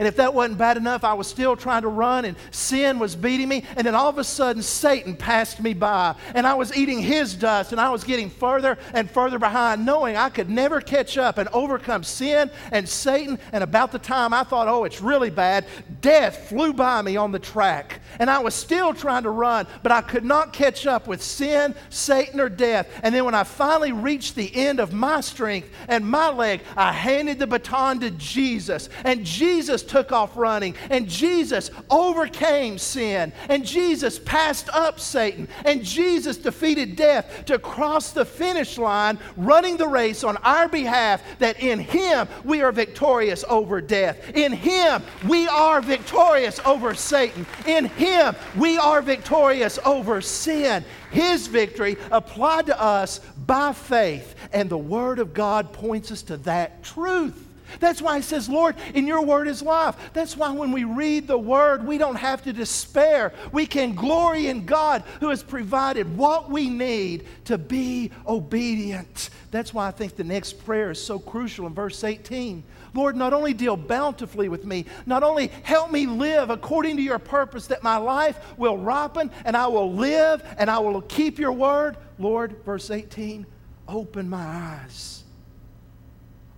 And 0.00 0.08
if 0.08 0.16
that 0.16 0.32
wasn't 0.32 0.56
bad 0.56 0.78
enough, 0.78 1.04
I 1.04 1.12
was 1.12 1.26
still 1.26 1.54
trying 1.56 1.82
to 1.82 1.88
run 1.88 2.24
and 2.24 2.34
sin 2.52 2.98
was 2.98 3.14
beating 3.14 3.50
me. 3.50 3.64
And 3.76 3.86
then 3.86 3.94
all 3.94 4.08
of 4.08 4.16
a 4.16 4.24
sudden, 4.24 4.62
Satan 4.62 5.14
passed 5.14 5.60
me 5.60 5.74
by 5.74 6.14
and 6.34 6.46
I 6.46 6.54
was 6.54 6.74
eating 6.74 7.00
his 7.00 7.34
dust 7.34 7.72
and 7.72 7.78
I 7.78 7.90
was 7.90 8.02
getting 8.02 8.30
further 8.30 8.78
and 8.94 9.10
further 9.10 9.38
behind, 9.38 9.84
knowing 9.84 10.16
I 10.16 10.30
could 10.30 10.48
never 10.48 10.80
catch 10.80 11.18
up 11.18 11.36
and 11.36 11.50
overcome 11.50 12.02
sin 12.02 12.50
and 12.72 12.88
Satan. 12.88 13.38
And 13.52 13.62
about 13.62 13.92
the 13.92 13.98
time 13.98 14.32
I 14.32 14.42
thought, 14.42 14.68
oh, 14.68 14.84
it's 14.84 15.02
really 15.02 15.28
bad, 15.28 15.66
death 16.00 16.48
flew 16.48 16.72
by 16.72 17.02
me 17.02 17.18
on 17.18 17.30
the 17.30 17.38
track. 17.38 17.99
And 18.18 18.28
I 18.28 18.38
was 18.40 18.54
still 18.54 18.92
trying 18.92 19.22
to 19.22 19.30
run, 19.30 19.66
but 19.82 19.92
I 19.92 20.00
could 20.00 20.24
not 20.24 20.52
catch 20.52 20.86
up 20.86 21.06
with 21.06 21.22
sin, 21.22 21.74
Satan, 21.88 22.40
or 22.40 22.48
death. 22.48 22.88
And 23.02 23.14
then 23.14 23.24
when 23.24 23.34
I 23.34 23.44
finally 23.44 23.92
reached 23.92 24.34
the 24.34 24.54
end 24.54 24.80
of 24.80 24.92
my 24.92 25.20
strength 25.20 25.68
and 25.88 26.08
my 26.08 26.30
leg, 26.30 26.60
I 26.76 26.92
handed 26.92 27.38
the 27.38 27.46
baton 27.46 28.00
to 28.00 28.10
Jesus. 28.10 28.88
And 29.04 29.24
Jesus 29.24 29.82
took 29.82 30.12
off 30.12 30.36
running, 30.36 30.74
and 30.90 31.08
Jesus 31.08 31.70
overcame 31.88 32.78
sin, 32.78 33.32
and 33.48 33.64
Jesus 33.64 34.18
passed 34.18 34.68
up 34.70 35.00
Satan, 35.00 35.48
and 35.64 35.84
Jesus 35.84 36.36
defeated 36.36 36.96
death 36.96 37.44
to 37.46 37.58
cross 37.58 38.12
the 38.12 38.24
finish 38.24 38.78
line, 38.78 39.18
running 39.36 39.76
the 39.76 39.88
race 39.88 40.24
on 40.24 40.36
our 40.38 40.68
behalf, 40.68 41.22
that 41.38 41.60
in 41.60 41.78
Him 41.78 42.28
we 42.44 42.62
are 42.62 42.72
victorious 42.72 43.44
over 43.48 43.80
death. 43.80 44.30
In 44.34 44.52
Him 44.52 45.02
we 45.26 45.46
are 45.48 45.80
victorious 45.80 46.60
over 46.64 46.94
Satan. 46.94 47.46
In 47.66 47.86
Him 48.00 48.34
we 48.56 48.78
are 48.78 49.02
victorious 49.02 49.78
over 49.84 50.22
sin. 50.22 50.84
His 51.10 51.46
victory 51.46 51.98
applied 52.10 52.66
to 52.66 52.80
us 52.80 53.18
by 53.46 53.74
faith, 53.74 54.34
and 54.52 54.70
the 54.70 54.78
Word 54.78 55.18
of 55.18 55.34
God 55.34 55.74
points 55.74 56.10
us 56.10 56.22
to 56.22 56.38
that 56.38 56.82
truth. 56.82 57.46
That's 57.78 58.02
why 58.02 58.16
he 58.16 58.22
says, 58.22 58.48
Lord, 58.48 58.74
in 58.94 59.06
your 59.06 59.22
word 59.22 59.46
is 59.46 59.62
life. 59.62 59.94
That's 60.12 60.36
why 60.36 60.50
when 60.50 60.72
we 60.72 60.82
read 60.82 61.28
the 61.28 61.38
word, 61.38 61.86
we 61.86 61.98
don't 61.98 62.16
have 62.16 62.42
to 62.42 62.52
despair. 62.52 63.32
We 63.52 63.64
can 63.64 63.94
glory 63.94 64.48
in 64.48 64.66
God 64.66 65.04
who 65.20 65.28
has 65.28 65.44
provided 65.44 66.16
what 66.16 66.50
we 66.50 66.68
need 66.68 67.26
to 67.44 67.58
be 67.58 68.10
obedient. 68.26 69.30
That's 69.52 69.72
why 69.72 69.86
I 69.86 69.92
think 69.92 70.16
the 70.16 70.24
next 70.24 70.64
prayer 70.64 70.90
is 70.90 71.00
so 71.00 71.20
crucial 71.20 71.66
in 71.66 71.74
verse 71.74 72.02
18. 72.02 72.64
Lord, 72.94 73.16
not 73.16 73.32
only 73.32 73.54
deal 73.54 73.76
bountifully 73.76 74.48
with 74.48 74.64
me, 74.64 74.86
not 75.06 75.22
only 75.22 75.48
help 75.62 75.90
me 75.90 76.06
live 76.06 76.50
according 76.50 76.96
to 76.96 77.02
your 77.02 77.18
purpose, 77.18 77.68
that 77.68 77.82
my 77.82 77.96
life 77.96 78.38
will 78.58 78.78
ripen 78.78 79.30
and 79.44 79.56
I 79.56 79.66
will 79.68 79.92
live 79.92 80.42
and 80.58 80.70
I 80.70 80.78
will 80.78 81.00
keep 81.02 81.38
your 81.38 81.52
word. 81.52 81.96
Lord, 82.18 82.56
verse 82.64 82.90
18, 82.90 83.46
open 83.88 84.28
my 84.28 84.44
eyes 84.44 85.20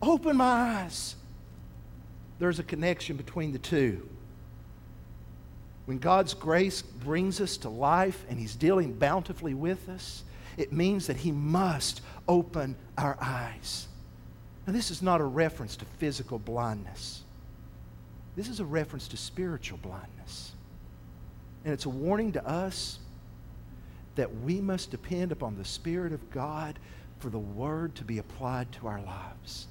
Open 0.03 0.37
my 0.37 0.45
eyes. 0.45 1.15
There's 2.41 2.59
a 2.59 2.65
connection 2.65 3.17
between 3.17 3.53
the 3.53 3.59
two. 3.59 4.09
When 5.87 5.99
God's 5.99 6.35
grace 6.35 6.83
brings 6.83 7.41
us 7.41 7.57
to 7.59 7.69
life 7.69 8.25
and 8.29 8.39
He's 8.39 8.57
dealing 8.57 8.93
bountifully 8.95 9.55
with 9.55 9.89
us, 9.89 10.25
it 10.57 10.73
means 10.73 11.07
that 11.07 11.17
He 11.17 11.31
must 11.31 12.01
open 12.27 12.77
our 12.99 13.17
eyes. 13.21 13.87
Now, 14.67 14.73
this 14.73 14.91
is 14.91 15.03
not 15.03 15.21
a 15.21 15.25
reference 15.25 15.77
to 15.77 15.85
physical 15.99 16.39
blindness, 16.39 17.23
this 18.37 18.49
is 18.49 18.61
a 18.61 18.65
reference 18.65 19.09
to 19.09 19.17
spiritual 19.17 19.79
blindness. 19.83 20.53
And 21.65 21.73
it's 21.73 21.85
a 21.85 21.91
warning 21.91 22.33
to 22.33 22.45
us 22.45 22.99
that 24.17 24.41
we 24.43 24.61
must 24.61 24.91
depend 24.91 25.31
upon 25.31 25.57
the 25.57 25.65
Spirit 25.65 26.13
of 26.13 26.31
God 26.31 26.79
for 27.19 27.31
the 27.31 27.39
Word 27.39 27.95
to 27.97 28.05
be 28.05 28.19
applied 28.19 28.73
to 28.73 28.89
our 28.89 29.01
lives. 29.01 29.69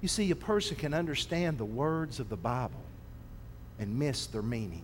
You 0.00 0.08
see, 0.08 0.30
a 0.30 0.36
person 0.36 0.76
can 0.76 0.92
understand 0.92 1.58
the 1.58 1.64
words 1.64 2.18
of 2.18 2.28
the 2.28 2.36
Bible 2.36 2.82
and 3.78 3.98
miss 3.98 4.26
their 4.26 4.42
meaning. 4.42 4.82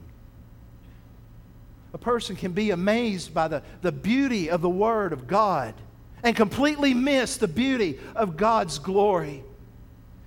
A 1.93 1.99
person 1.99 2.37
can 2.37 2.53
be 2.53 2.71
amazed 2.71 3.35
by 3.35 3.49
the, 3.49 3.63
the 3.83 3.93
beauty 3.93 4.49
of 4.49 4.63
the 4.63 4.71
Word 4.71 5.13
of 5.13 5.27
God 5.27 5.75
and 6.23 6.37
completely 6.37 6.95
miss 6.95 7.37
the 7.37 7.49
beauty 7.49 7.99
of 8.15 8.37
God's 8.37 8.79
glory. 8.79 9.43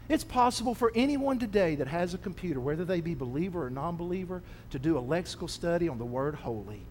It's 0.07 0.23
possible 0.23 0.75
for 0.75 0.91
anyone 0.93 1.39
today 1.39 1.75
that 1.75 1.87
has 1.87 2.13
a 2.13 2.19
computer, 2.19 2.59
whether 2.59 2.85
they 2.85 3.01
be 3.01 3.15
believer 3.15 3.65
or 3.65 3.69
non 3.69 3.95
believer, 3.97 4.43
to 4.71 4.79
do 4.79 4.97
a 4.97 5.01
lexical 5.01 5.49
study 5.49 5.87
on 5.87 5.97
the 5.97 6.05
word 6.05 6.35
holy. 6.35 6.81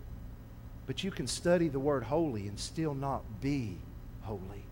But 0.87 1.05
you 1.05 1.11
can 1.11 1.27
study 1.27 1.69
the 1.69 1.79
word 1.79 2.03
holy 2.03 2.49
and 2.49 2.59
still 2.59 2.95
not 2.95 3.23
be 3.41 3.77
holy. 4.23 4.65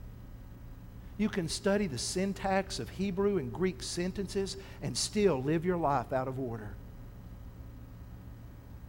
You 1.18 1.28
can 1.28 1.48
study 1.48 1.86
the 1.86 1.98
syntax 1.98 2.80
of 2.80 2.88
Hebrew 2.88 3.38
and 3.38 3.52
Greek 3.52 3.82
sentences 3.82 4.56
and 4.82 4.96
still 4.96 5.40
live 5.42 5.64
your 5.64 5.76
life 5.76 6.12
out 6.12 6.26
of 6.26 6.40
order. 6.40 6.74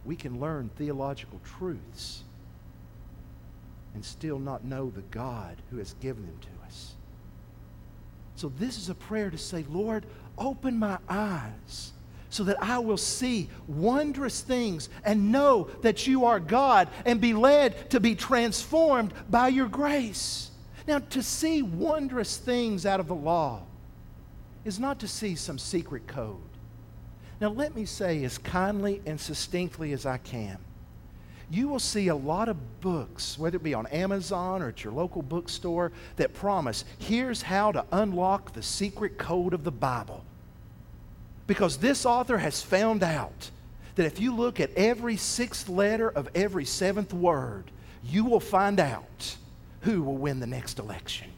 We 0.04 0.16
can 0.16 0.40
learn 0.40 0.70
theological 0.76 1.40
truths 1.44 2.24
and 3.94 4.04
still 4.04 4.38
not 4.38 4.64
know 4.64 4.90
the 4.90 5.02
God 5.02 5.56
who 5.70 5.78
has 5.78 5.94
given 5.94 6.26
them 6.26 6.38
to 6.40 6.66
us. 6.66 6.94
So, 8.36 8.52
this 8.58 8.76
is 8.78 8.88
a 8.88 8.94
prayer 8.94 9.30
to 9.30 9.38
say, 9.38 9.64
Lord, 9.70 10.04
open 10.36 10.78
my 10.78 10.98
eyes 11.08 11.92
so 12.30 12.42
that 12.42 12.60
I 12.60 12.80
will 12.80 12.96
see 12.96 13.48
wondrous 13.68 14.40
things 14.40 14.88
and 15.04 15.30
know 15.30 15.68
that 15.82 16.08
you 16.08 16.24
are 16.24 16.40
God 16.40 16.88
and 17.06 17.20
be 17.20 17.32
led 17.32 17.90
to 17.90 18.00
be 18.00 18.16
transformed 18.16 19.14
by 19.30 19.48
your 19.48 19.68
grace. 19.68 20.50
Now, 20.88 20.98
to 20.98 21.22
see 21.22 21.62
wondrous 21.62 22.36
things 22.36 22.86
out 22.86 22.98
of 22.98 23.06
the 23.06 23.14
law 23.14 23.62
is 24.64 24.80
not 24.80 24.98
to 24.98 25.08
see 25.08 25.36
some 25.36 25.58
secret 25.58 26.08
code. 26.08 26.40
Now, 27.40 27.50
let 27.50 27.76
me 27.76 27.84
say 27.84 28.24
as 28.24 28.38
kindly 28.38 29.00
and 29.06 29.20
succinctly 29.20 29.92
as 29.92 30.04
I 30.04 30.18
can. 30.18 30.58
You 31.54 31.68
will 31.68 31.78
see 31.78 32.08
a 32.08 32.16
lot 32.16 32.48
of 32.48 32.80
books, 32.80 33.38
whether 33.38 33.54
it 33.54 33.62
be 33.62 33.74
on 33.74 33.86
Amazon 33.86 34.60
or 34.60 34.70
at 34.70 34.82
your 34.82 34.92
local 34.92 35.22
bookstore, 35.22 35.92
that 36.16 36.34
promise 36.34 36.84
here's 36.98 37.42
how 37.42 37.70
to 37.70 37.84
unlock 37.92 38.54
the 38.54 38.62
secret 38.62 39.18
code 39.18 39.54
of 39.54 39.62
the 39.62 39.70
Bible. 39.70 40.24
Because 41.46 41.76
this 41.76 42.04
author 42.04 42.38
has 42.38 42.60
found 42.60 43.04
out 43.04 43.52
that 43.94 44.04
if 44.04 44.18
you 44.18 44.34
look 44.34 44.58
at 44.58 44.74
every 44.74 45.16
sixth 45.16 45.68
letter 45.68 46.08
of 46.10 46.28
every 46.34 46.64
seventh 46.64 47.14
word, 47.14 47.70
you 48.02 48.24
will 48.24 48.40
find 48.40 48.80
out 48.80 49.36
who 49.82 50.02
will 50.02 50.16
win 50.16 50.40
the 50.40 50.48
next 50.48 50.80
election. 50.80 51.28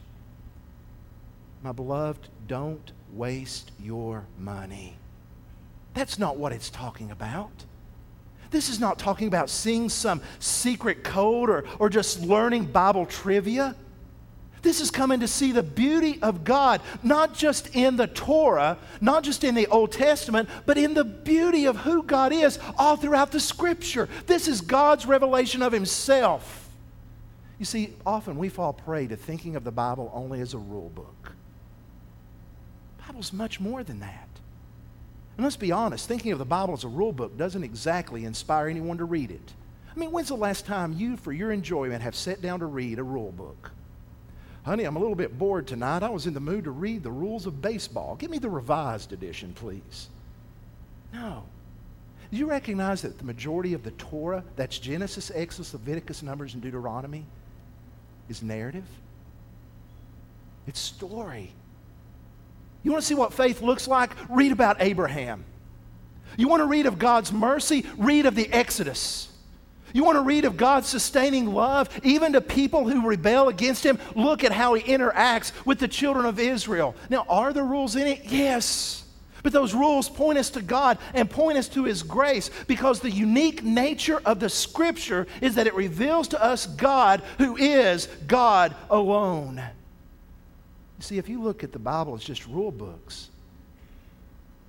My 1.61 1.73
beloved, 1.73 2.27
don't 2.47 2.91
waste 3.13 3.69
your 3.79 4.25
money. 4.39 4.95
That's 5.93 6.17
not 6.17 6.37
what 6.37 6.53
it's 6.53 6.71
talking 6.71 7.11
about. 7.11 7.51
This 8.51 8.69
is 8.69 8.79
not 8.79 8.99
talking 8.99 9.27
about 9.27 9.49
seeing 9.49 9.89
some 9.89 10.21
secret 10.39 11.03
code 11.03 11.49
or, 11.49 11.65
or 11.79 11.89
just 11.89 12.21
learning 12.21 12.65
Bible 12.65 13.05
trivia. 13.05 13.75
This 14.61 14.81
is 14.81 14.91
coming 14.91 15.19
to 15.19 15.27
see 15.27 15.51
the 15.51 15.63
beauty 15.63 16.19
of 16.21 16.43
God, 16.43 16.81
not 17.03 17.33
just 17.33 17.75
in 17.75 17.95
the 17.95 18.07
Torah, 18.07 18.77
not 18.99 19.23
just 19.23 19.43
in 19.43 19.55
the 19.55 19.67
Old 19.67 19.91
Testament, 19.91 20.49
but 20.65 20.77
in 20.77 20.93
the 20.93 21.03
beauty 21.03 21.65
of 21.65 21.77
who 21.77 22.03
God 22.03 22.33
is 22.33 22.59
all 22.77 22.97
throughout 22.97 23.31
the 23.31 23.39
Scripture. 23.39 24.09
This 24.25 24.47
is 24.47 24.61
God's 24.61 25.05
revelation 25.05 25.61
of 25.61 25.71
Himself. 25.71 26.69
You 27.59 27.65
see, 27.65 27.93
often 28.05 28.37
we 28.37 28.49
fall 28.49 28.73
prey 28.73 29.07
to 29.07 29.15
thinking 29.15 29.55
of 29.55 29.63
the 29.63 29.71
Bible 29.71 30.11
only 30.13 30.41
as 30.41 30.53
a 30.53 30.59
rule 30.59 30.91
book. 30.93 31.31
The 32.97 33.03
Bible's 33.07 33.33
much 33.33 33.59
more 33.59 33.83
than 33.83 33.99
that. 34.01 34.26
And 35.37 35.45
let's 35.45 35.55
be 35.55 35.71
honest, 35.71 36.07
thinking 36.07 36.31
of 36.31 36.39
the 36.39 36.45
Bible 36.45 36.73
as 36.73 36.83
a 36.83 36.87
rule 36.87 37.13
book 37.13 37.37
doesn't 37.37 37.63
exactly 37.63 38.25
inspire 38.25 38.67
anyone 38.67 38.97
to 38.97 39.05
read 39.05 39.29
it. 39.29 39.53
I 39.95 39.99
mean, 39.99 40.11
when's 40.11 40.29
the 40.29 40.35
last 40.35 40.65
time 40.65 40.93
you, 40.93 41.15
for 41.15 41.31
your 41.31 41.51
enjoyment, 41.51 42.01
have 42.01 42.15
sat 42.15 42.41
down 42.41 42.59
to 42.59 42.65
read 42.65 42.97
a 42.97 43.03
rule 43.03 43.31
book? 43.31 43.71
Honey, 44.63 44.83
I'm 44.83 44.95
a 44.95 44.99
little 44.99 45.15
bit 45.15 45.37
bored 45.37 45.67
tonight. 45.67 46.03
I 46.03 46.09
was 46.09 46.25
in 46.25 46.33
the 46.33 46.39
mood 46.39 46.65
to 46.65 46.71
read 46.71 47.03
the 47.03 47.11
rules 47.11 47.45
of 47.45 47.61
baseball. 47.61 48.15
Give 48.15 48.29
me 48.29 48.39
the 48.39 48.49
revised 48.49 49.13
edition, 49.13 49.53
please. 49.53 50.09
No. 51.13 51.43
Do 52.31 52.37
you 52.37 52.49
recognize 52.49 53.03
that 53.03 53.17
the 53.17 53.23
majority 53.23 53.73
of 53.73 53.83
the 53.83 53.91
Torah, 53.91 54.43
that's 54.55 54.77
Genesis, 54.79 55.31
Exodus, 55.33 55.73
Leviticus, 55.73 56.21
Numbers, 56.21 56.53
and 56.53 56.61
Deuteronomy, 56.61 57.25
is 58.27 58.43
narrative, 58.43 58.85
it's 60.67 60.79
story. 60.79 61.51
You 62.83 62.91
want 62.91 63.01
to 63.01 63.07
see 63.07 63.15
what 63.15 63.33
faith 63.33 63.61
looks 63.61 63.87
like? 63.87 64.11
Read 64.29 64.51
about 64.51 64.77
Abraham. 64.79 65.43
You 66.37 66.47
want 66.47 66.61
to 66.61 66.67
read 66.67 66.85
of 66.85 66.99
God's 66.99 67.33
mercy? 67.33 67.85
Read 67.97 68.25
of 68.25 68.35
the 68.35 68.51
Exodus. 68.51 69.29
You 69.93 70.03
want 70.03 70.17
to 70.17 70.21
read 70.21 70.45
of 70.45 70.57
God's 70.57 70.87
sustaining 70.87 71.53
love, 71.53 71.89
even 72.03 72.33
to 72.33 72.41
people 72.41 72.87
who 72.87 73.07
rebel 73.07 73.47
against 73.47 73.85
Him? 73.85 73.97
Look 74.15 74.43
at 74.43 74.51
how 74.51 74.73
He 74.73 74.83
interacts 74.83 75.51
with 75.65 75.79
the 75.79 75.87
children 75.87 76.25
of 76.25 76.39
Israel. 76.39 76.95
Now, 77.09 77.25
are 77.27 77.53
there 77.53 77.63
rules 77.63 77.95
in 77.95 78.05
it? 78.05 78.25
Yes. 78.25 79.05
But 79.43 79.53
those 79.53 79.73
rules 79.73 80.09
point 80.09 80.37
us 80.37 80.49
to 80.51 80.61
God 80.61 80.97
and 81.13 81.29
point 81.29 81.57
us 81.57 81.69
to 81.69 81.85
His 81.85 82.03
grace 82.03 82.49
because 82.67 82.99
the 82.99 83.09
unique 83.09 83.63
nature 83.63 84.21
of 84.25 84.39
the 84.39 84.49
Scripture 84.49 85.25
is 85.41 85.55
that 85.55 85.67
it 85.67 85.73
reveals 85.73 86.27
to 86.29 86.43
us 86.43 86.65
God 86.65 87.23
who 87.37 87.55
is 87.55 88.07
God 88.27 88.75
alone. 88.89 89.61
See, 90.99 91.17
if 91.17 91.29
you 91.29 91.41
look 91.41 91.63
at 91.63 91.71
the 91.71 91.79
Bible 91.79 92.15
as 92.15 92.23
just 92.23 92.47
rule 92.47 92.71
books, 92.71 93.29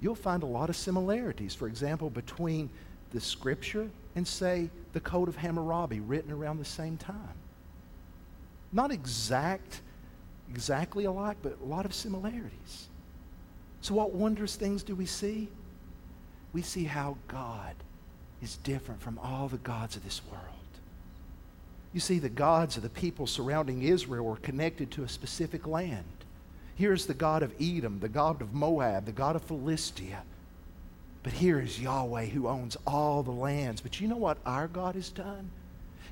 you'll 0.00 0.14
find 0.14 0.42
a 0.42 0.46
lot 0.46 0.68
of 0.68 0.76
similarities, 0.76 1.54
for 1.54 1.66
example, 1.66 2.10
between 2.10 2.68
the 3.12 3.20
Scripture 3.20 3.88
and, 4.14 4.26
say, 4.26 4.68
the 4.92 5.00
Code 5.00 5.28
of 5.28 5.36
Hammurabi 5.36 6.00
written 6.00 6.30
around 6.30 6.58
the 6.58 6.64
same 6.64 6.96
time. 6.96 7.34
Not 8.72 8.90
exact, 8.90 9.80
exactly 10.50 11.06
alike, 11.06 11.38
but 11.42 11.56
a 11.62 11.64
lot 11.64 11.86
of 11.86 11.94
similarities. 11.94 12.88
So, 13.80 13.94
what 13.94 14.12
wondrous 14.12 14.56
things 14.56 14.82
do 14.82 14.94
we 14.94 15.06
see? 15.06 15.48
We 16.52 16.62
see 16.62 16.84
how 16.84 17.16
God 17.28 17.74
is 18.42 18.56
different 18.58 19.00
from 19.00 19.18
all 19.18 19.48
the 19.48 19.58
gods 19.58 19.96
of 19.96 20.04
this 20.04 20.20
world. 20.30 20.44
You 21.92 22.00
see, 22.00 22.18
the 22.18 22.28
gods 22.28 22.76
of 22.76 22.82
the 22.82 22.88
people 22.90 23.26
surrounding 23.26 23.82
Israel 23.82 24.24
were 24.24 24.36
connected 24.36 24.90
to 24.92 25.04
a 25.04 25.08
specific 25.08 25.66
land. 25.66 26.04
Here's 26.78 27.06
the 27.06 27.14
God 27.14 27.42
of 27.42 27.52
Edom, 27.60 27.98
the 27.98 28.08
God 28.08 28.40
of 28.40 28.54
Moab, 28.54 29.04
the 29.04 29.10
God 29.10 29.34
of 29.34 29.42
Philistia. 29.42 30.22
But 31.24 31.32
here 31.32 31.58
is 31.58 31.80
Yahweh 31.80 32.26
who 32.26 32.46
owns 32.46 32.76
all 32.86 33.24
the 33.24 33.32
lands. 33.32 33.80
But 33.80 34.00
you 34.00 34.06
know 34.06 34.16
what 34.16 34.38
our 34.46 34.68
God 34.68 34.94
has 34.94 35.10
done? 35.10 35.50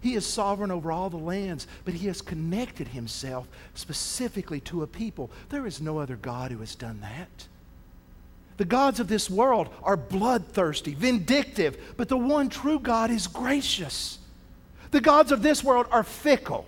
He 0.00 0.14
is 0.14 0.26
sovereign 0.26 0.72
over 0.72 0.90
all 0.90 1.08
the 1.08 1.16
lands, 1.16 1.68
but 1.84 1.94
he 1.94 2.08
has 2.08 2.20
connected 2.20 2.88
himself 2.88 3.46
specifically 3.74 4.58
to 4.62 4.82
a 4.82 4.88
people. 4.88 5.30
There 5.50 5.68
is 5.68 5.80
no 5.80 5.98
other 5.98 6.16
God 6.16 6.50
who 6.50 6.58
has 6.58 6.74
done 6.74 7.00
that. 7.00 7.46
The 8.56 8.64
gods 8.64 8.98
of 8.98 9.06
this 9.06 9.30
world 9.30 9.68
are 9.84 9.96
bloodthirsty, 9.96 10.94
vindictive, 10.94 11.94
but 11.96 12.08
the 12.08 12.16
one 12.16 12.48
true 12.48 12.80
God 12.80 13.12
is 13.12 13.28
gracious. 13.28 14.18
The 14.90 15.00
gods 15.00 15.30
of 15.30 15.42
this 15.42 15.62
world 15.62 15.86
are 15.92 16.02
fickle. 16.02 16.66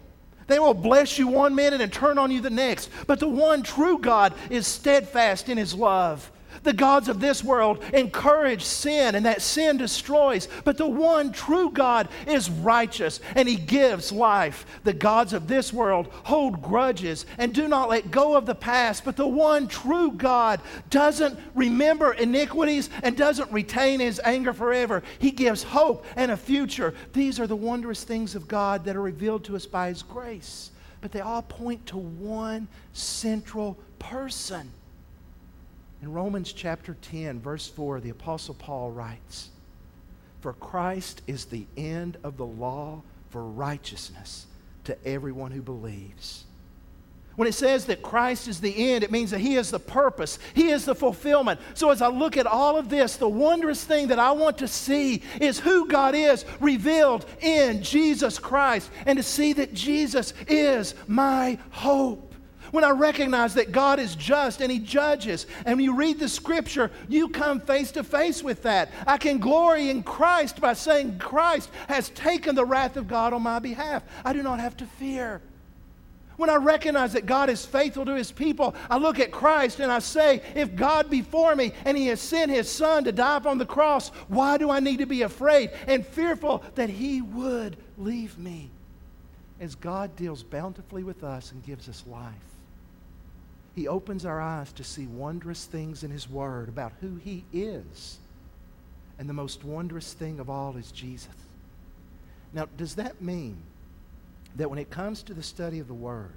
They 0.48 0.58
will 0.58 0.74
bless 0.74 1.18
you 1.18 1.28
one 1.28 1.54
minute 1.54 1.80
and 1.80 1.92
turn 1.92 2.18
on 2.18 2.32
you 2.32 2.40
the 2.40 2.50
next. 2.50 2.90
But 3.06 3.20
the 3.20 3.28
one 3.28 3.62
true 3.62 3.98
God 3.98 4.34
is 4.50 4.66
steadfast 4.66 5.48
in 5.48 5.56
his 5.56 5.74
love. 5.74 6.30
The 6.62 6.72
gods 6.72 7.08
of 7.08 7.20
this 7.20 7.42
world 7.42 7.82
encourage 7.92 8.64
sin, 8.64 9.14
and 9.14 9.24
that 9.26 9.42
sin 9.42 9.76
destroys. 9.76 10.48
But 10.64 10.76
the 10.76 10.86
one 10.86 11.32
true 11.32 11.70
God 11.70 12.08
is 12.26 12.50
righteous, 12.50 13.20
and 13.34 13.48
he 13.48 13.56
gives 13.56 14.12
life. 14.12 14.66
The 14.84 14.92
gods 14.92 15.32
of 15.32 15.48
this 15.48 15.72
world 15.72 16.08
hold 16.24 16.62
grudges 16.62 17.26
and 17.38 17.54
do 17.54 17.68
not 17.68 17.88
let 17.88 18.10
go 18.10 18.36
of 18.36 18.46
the 18.46 18.54
past. 18.54 19.04
But 19.04 19.16
the 19.16 19.26
one 19.26 19.68
true 19.68 20.12
God 20.12 20.60
doesn't 20.90 21.38
remember 21.54 22.12
iniquities 22.12 22.90
and 23.02 23.16
doesn't 23.16 23.52
retain 23.52 24.00
his 24.00 24.20
anger 24.24 24.52
forever. 24.52 25.02
He 25.18 25.30
gives 25.30 25.62
hope 25.62 26.04
and 26.16 26.30
a 26.30 26.36
future. 26.36 26.94
These 27.12 27.40
are 27.40 27.46
the 27.46 27.56
wondrous 27.56 28.04
things 28.04 28.34
of 28.34 28.48
God 28.48 28.84
that 28.84 28.96
are 28.96 29.02
revealed 29.02 29.44
to 29.44 29.56
us 29.56 29.66
by 29.66 29.88
his 29.88 30.02
grace. 30.02 30.70
But 31.00 31.12
they 31.12 31.20
all 31.20 31.42
point 31.42 31.86
to 31.86 31.96
one 31.96 32.68
central 32.92 33.78
person. 33.98 34.70
In 36.00 36.12
Romans 36.12 36.52
chapter 36.52 36.96
10, 37.02 37.40
verse 37.40 37.66
4, 37.66 38.00
the 38.00 38.10
Apostle 38.10 38.54
Paul 38.54 38.92
writes, 38.92 39.50
For 40.40 40.52
Christ 40.52 41.22
is 41.26 41.46
the 41.46 41.66
end 41.76 42.16
of 42.22 42.36
the 42.36 42.46
law 42.46 43.02
for 43.30 43.42
righteousness 43.44 44.46
to 44.84 44.96
everyone 45.06 45.50
who 45.50 45.62
believes. 45.62 46.44
When 47.34 47.46
it 47.46 47.54
says 47.54 47.84
that 47.84 48.02
Christ 48.02 48.48
is 48.48 48.60
the 48.60 48.92
end, 48.92 49.04
it 49.04 49.12
means 49.12 49.30
that 49.30 49.38
He 49.40 49.54
is 49.54 49.70
the 49.70 49.78
purpose, 49.78 50.40
He 50.54 50.70
is 50.70 50.84
the 50.84 50.94
fulfillment. 50.94 51.60
So 51.74 51.90
as 51.90 52.02
I 52.02 52.08
look 52.08 52.36
at 52.36 52.46
all 52.46 52.76
of 52.76 52.88
this, 52.88 53.16
the 53.16 53.28
wondrous 53.28 53.84
thing 53.84 54.08
that 54.08 54.18
I 54.18 54.32
want 54.32 54.58
to 54.58 54.66
see 54.66 55.22
is 55.40 55.60
who 55.60 55.86
God 55.86 56.16
is 56.16 56.44
revealed 56.58 57.26
in 57.40 57.82
Jesus 57.82 58.40
Christ 58.40 58.90
and 59.06 59.16
to 59.18 59.22
see 59.22 59.52
that 59.52 59.72
Jesus 59.72 60.34
is 60.48 60.94
my 61.06 61.58
hope. 61.70 62.27
When 62.70 62.84
I 62.84 62.90
recognize 62.90 63.54
that 63.54 63.72
God 63.72 63.98
is 63.98 64.14
just 64.14 64.60
and 64.60 64.70
He 64.70 64.78
judges, 64.78 65.46
and 65.64 65.80
you 65.80 65.94
read 65.94 66.18
the 66.18 66.28
scripture, 66.28 66.90
you 67.08 67.28
come 67.28 67.60
face 67.60 67.92
to 67.92 68.04
face 68.04 68.42
with 68.42 68.62
that. 68.62 68.90
I 69.06 69.16
can 69.16 69.38
glory 69.38 69.90
in 69.90 70.02
Christ 70.02 70.60
by 70.60 70.74
saying, 70.74 71.18
Christ 71.18 71.70
has 71.88 72.10
taken 72.10 72.54
the 72.54 72.64
wrath 72.64 72.96
of 72.96 73.08
God 73.08 73.32
on 73.32 73.42
my 73.42 73.58
behalf. 73.58 74.02
I 74.24 74.32
do 74.32 74.42
not 74.42 74.60
have 74.60 74.76
to 74.78 74.86
fear. 74.86 75.40
When 76.36 76.50
I 76.50 76.54
recognize 76.54 77.14
that 77.14 77.26
God 77.26 77.50
is 77.50 77.66
faithful 77.66 78.04
to 78.04 78.14
His 78.14 78.30
people, 78.30 78.76
I 78.88 78.96
look 78.96 79.18
at 79.18 79.32
Christ 79.32 79.80
and 79.80 79.90
I 79.90 79.98
say, 79.98 80.40
if 80.54 80.76
God 80.76 81.10
be 81.10 81.20
for 81.20 81.56
me 81.56 81.72
and 81.84 81.98
He 81.98 82.06
has 82.06 82.20
sent 82.20 82.52
His 82.52 82.70
Son 82.70 83.02
to 83.04 83.12
die 83.12 83.38
upon 83.38 83.58
the 83.58 83.66
cross, 83.66 84.10
why 84.28 84.56
do 84.56 84.70
I 84.70 84.78
need 84.78 84.98
to 84.98 85.06
be 85.06 85.22
afraid 85.22 85.70
and 85.88 86.06
fearful 86.06 86.62
that 86.76 86.90
He 86.90 87.22
would 87.22 87.76
leave 87.96 88.38
me? 88.38 88.70
As 89.60 89.74
God 89.74 90.14
deals 90.14 90.44
bountifully 90.44 91.02
with 91.02 91.24
us 91.24 91.50
and 91.50 91.64
gives 91.64 91.88
us 91.88 92.04
life. 92.06 92.32
He 93.78 93.86
opens 93.86 94.26
our 94.26 94.40
eyes 94.40 94.72
to 94.72 94.82
see 94.82 95.06
wondrous 95.06 95.64
things 95.64 96.02
in 96.02 96.10
His 96.10 96.28
Word 96.28 96.68
about 96.68 96.94
who 97.00 97.14
He 97.14 97.44
is. 97.52 98.18
And 99.20 99.28
the 99.28 99.32
most 99.32 99.62
wondrous 99.62 100.14
thing 100.14 100.40
of 100.40 100.50
all 100.50 100.76
is 100.76 100.90
Jesus. 100.90 101.28
Now, 102.52 102.66
does 102.76 102.96
that 102.96 103.22
mean 103.22 103.56
that 104.56 104.68
when 104.68 104.80
it 104.80 104.90
comes 104.90 105.22
to 105.22 105.32
the 105.32 105.44
study 105.44 105.78
of 105.78 105.86
the 105.86 105.94
Word, 105.94 106.32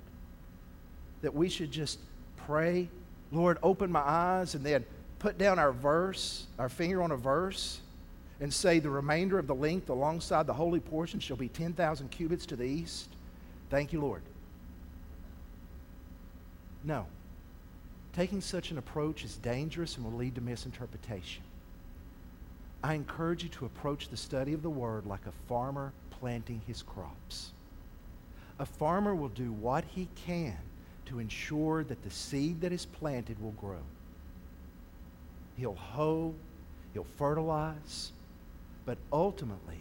that 1.23 1.33
we 1.33 1.49
should 1.49 1.71
just 1.71 1.97
pray, 2.45 2.87
Lord, 3.31 3.57
open 3.63 3.91
my 3.91 4.01
eyes, 4.01 4.53
and 4.53 4.63
then 4.63 4.85
put 5.17 5.39
down 5.39 5.57
our 5.57 5.71
verse, 5.71 6.45
our 6.59 6.69
finger 6.69 7.01
on 7.01 7.09
a 7.09 7.17
verse, 7.17 7.79
and 8.39 8.53
say 8.53 8.77
the 8.77 8.91
remainder 8.91 9.39
of 9.39 9.47
the 9.47 9.55
length 9.55 9.89
alongside 9.89 10.45
the 10.45 10.53
holy 10.53 10.79
portion 10.79 11.19
shall 11.19 11.37
be 11.37 11.47
10,000 11.47 12.11
cubits 12.11 12.45
to 12.45 12.55
the 12.55 12.65
east? 12.65 13.09
Thank 13.71 13.93
you, 13.93 13.99
Lord. 13.99 14.21
No. 16.83 17.07
Taking 18.13 18.41
such 18.41 18.71
an 18.71 18.77
approach 18.77 19.23
is 19.23 19.37
dangerous 19.37 19.95
and 19.95 20.05
will 20.05 20.17
lead 20.17 20.35
to 20.35 20.41
misinterpretation. 20.41 21.43
I 22.83 22.95
encourage 22.95 23.43
you 23.43 23.49
to 23.49 23.65
approach 23.65 24.09
the 24.09 24.17
study 24.17 24.53
of 24.53 24.63
the 24.63 24.69
Word 24.69 25.05
like 25.05 25.25
a 25.27 25.47
farmer 25.47 25.93
planting 26.09 26.61
his 26.67 26.81
crops. 26.81 27.51
A 28.59 28.65
farmer 28.65 29.15
will 29.15 29.29
do 29.29 29.51
what 29.53 29.85
he 29.85 30.09
can 30.25 30.57
to 31.05 31.19
ensure 31.19 31.83
that 31.85 32.03
the 32.03 32.11
seed 32.11 32.61
that 32.61 32.73
is 32.73 32.85
planted 32.85 33.41
will 33.41 33.51
grow. 33.51 33.81
He'll 35.57 35.75
hoe, 35.75 36.33
he'll 36.93 37.07
fertilize, 37.17 38.11
but 38.85 38.97
ultimately, 39.13 39.79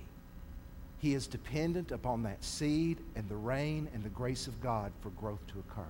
he 1.01 1.15
is 1.15 1.27
dependent 1.27 1.91
upon 1.91 2.23
that 2.23 2.45
seed 2.45 2.99
and 3.17 3.29
the 3.29 3.37
rain 3.37 3.89
and 3.93 4.05
the 4.05 4.09
grace 4.11 4.47
of 4.47 4.61
God 4.61 4.93
for 5.01 5.11
growth 5.11 5.45
to 5.49 5.59
occur 5.59 5.89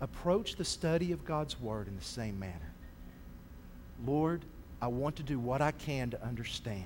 approach 0.00 0.56
the 0.56 0.64
study 0.64 1.12
of 1.12 1.24
God's 1.24 1.60
Word 1.60 1.88
in 1.88 1.96
the 1.96 2.04
same 2.04 2.38
manner. 2.38 2.72
Lord, 4.06 4.42
I 4.80 4.88
want 4.88 5.16
to 5.16 5.22
do 5.22 5.38
what 5.38 5.60
I 5.60 5.72
can 5.72 6.10
to 6.10 6.22
understand. 6.24 6.84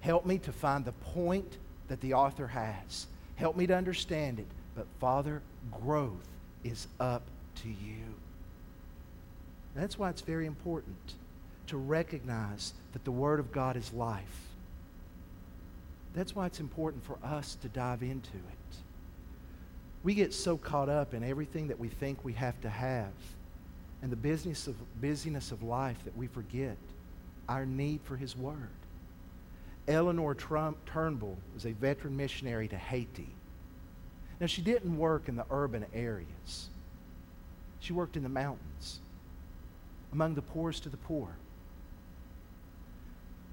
Help 0.00 0.26
me 0.26 0.38
to 0.38 0.52
find 0.52 0.84
the 0.84 0.92
point 0.92 1.56
that 1.88 2.00
the 2.00 2.14
author 2.14 2.46
has. 2.46 3.06
Help 3.36 3.56
me 3.56 3.66
to 3.66 3.74
understand 3.74 4.38
it. 4.38 4.46
But, 4.74 4.86
Father, 5.00 5.42
growth 5.82 6.28
is 6.64 6.86
up 7.00 7.22
to 7.62 7.68
you. 7.68 8.14
That's 9.74 9.98
why 9.98 10.10
it's 10.10 10.20
very 10.20 10.46
important 10.46 10.96
to 11.68 11.76
recognize 11.76 12.74
that 12.92 13.04
the 13.04 13.10
Word 13.10 13.40
of 13.40 13.52
God 13.52 13.76
is 13.76 13.92
life. 13.92 14.48
That's 16.14 16.34
why 16.34 16.46
it's 16.46 16.60
important 16.60 17.04
for 17.04 17.18
us 17.22 17.56
to 17.62 17.68
dive 17.68 18.02
into 18.02 18.36
it. 18.36 18.76
We 20.08 20.14
get 20.14 20.32
so 20.32 20.56
caught 20.56 20.88
up 20.88 21.12
in 21.12 21.22
everything 21.22 21.68
that 21.68 21.78
we 21.78 21.88
think 21.88 22.24
we 22.24 22.32
have 22.32 22.58
to 22.62 22.70
have 22.70 23.12
and 24.00 24.10
the 24.10 24.16
business 24.16 24.66
of, 24.66 24.74
busyness 25.02 25.52
of 25.52 25.62
life 25.62 26.02
that 26.04 26.16
we 26.16 26.28
forget 26.28 26.78
our 27.46 27.66
need 27.66 28.00
for 28.04 28.16
His 28.16 28.34
Word. 28.34 28.70
Eleanor 29.86 30.32
Trump 30.32 30.78
Turnbull 30.86 31.36
was 31.52 31.66
a 31.66 31.72
veteran 31.72 32.16
missionary 32.16 32.68
to 32.68 32.76
Haiti. 32.78 33.28
Now, 34.40 34.46
she 34.46 34.62
didn't 34.62 34.96
work 34.96 35.28
in 35.28 35.36
the 35.36 35.44
urban 35.50 35.84
areas. 35.92 36.70
She 37.80 37.92
worked 37.92 38.16
in 38.16 38.22
the 38.22 38.30
mountains, 38.30 39.00
among 40.14 40.36
the 40.36 40.40
poorest 40.40 40.86
of 40.86 40.92
the 40.92 40.96
poor. 40.96 41.36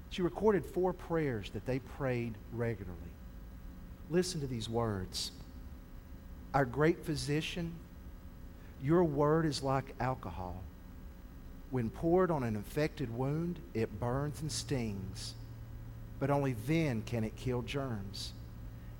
She 0.08 0.22
recorded 0.22 0.64
four 0.64 0.94
prayers 0.94 1.50
that 1.50 1.66
they 1.66 1.80
prayed 1.80 2.32
regularly. 2.50 2.96
Listen 4.08 4.40
to 4.40 4.46
these 4.46 4.70
words 4.70 5.32
our 6.56 6.64
great 6.64 7.04
physician, 7.04 7.70
your 8.82 9.04
word 9.04 9.44
is 9.44 9.62
like 9.62 9.94
alcohol. 10.00 10.56
When 11.70 11.90
poured 11.90 12.30
on 12.30 12.44
an 12.44 12.56
infected 12.56 13.14
wound, 13.14 13.58
it 13.74 14.00
burns 14.00 14.40
and 14.40 14.50
stings. 14.50 15.34
but 16.18 16.30
only 16.30 16.56
then 16.66 17.02
can 17.02 17.24
it 17.24 17.36
kill 17.36 17.62
germs. 17.62 18.32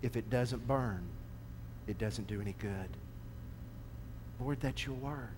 If 0.03 0.17
it 0.17 0.29
doesn't 0.31 0.67
burn, 0.69 1.03
it 1.87 1.99
doesn't 1.99 2.27
do 2.27 2.41
any 2.41 2.55
good. 2.59 2.89
Lord, 4.41 4.61
that's 4.61 4.85
your 4.85 4.97
word. 4.97 5.29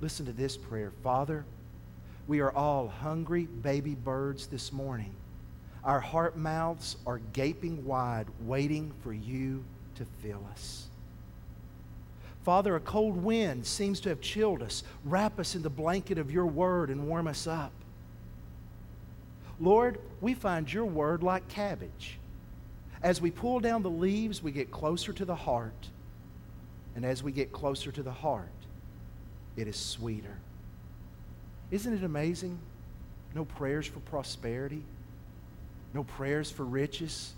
Listen 0.00 0.26
to 0.26 0.32
this 0.32 0.56
prayer. 0.56 0.92
Father, 1.02 1.44
we 2.28 2.40
are 2.40 2.52
all 2.52 2.88
hungry 2.88 3.44
baby 3.46 3.94
birds 3.94 4.46
this 4.46 4.72
morning. 4.72 5.12
Our 5.82 6.00
heart 6.00 6.36
mouths 6.36 6.96
are 7.06 7.20
gaping 7.32 7.84
wide, 7.84 8.26
waiting 8.44 8.92
for 9.02 9.12
you 9.12 9.64
to 9.96 10.04
fill 10.22 10.46
us. 10.52 10.86
Father, 12.48 12.76
a 12.76 12.80
cold 12.80 13.22
wind 13.22 13.66
seems 13.66 14.00
to 14.00 14.08
have 14.08 14.22
chilled 14.22 14.62
us. 14.62 14.82
Wrap 15.04 15.38
us 15.38 15.54
in 15.54 15.60
the 15.60 15.68
blanket 15.68 16.16
of 16.16 16.30
your 16.30 16.46
word 16.46 16.88
and 16.88 17.06
warm 17.06 17.26
us 17.26 17.46
up. 17.46 17.72
Lord, 19.60 20.00
we 20.22 20.32
find 20.32 20.72
your 20.72 20.86
word 20.86 21.22
like 21.22 21.46
cabbage. 21.48 22.18
As 23.02 23.20
we 23.20 23.30
pull 23.30 23.60
down 23.60 23.82
the 23.82 23.90
leaves, 23.90 24.42
we 24.42 24.50
get 24.50 24.70
closer 24.70 25.12
to 25.12 25.26
the 25.26 25.34
heart. 25.34 25.90
And 26.96 27.04
as 27.04 27.22
we 27.22 27.32
get 27.32 27.52
closer 27.52 27.92
to 27.92 28.02
the 28.02 28.12
heart, 28.12 28.48
it 29.58 29.68
is 29.68 29.76
sweeter. 29.76 30.38
Isn't 31.70 31.92
it 31.92 32.02
amazing? 32.02 32.58
No 33.34 33.44
prayers 33.44 33.86
for 33.86 34.00
prosperity, 34.00 34.84
no 35.92 36.02
prayers 36.02 36.50
for 36.50 36.64
riches, 36.64 37.34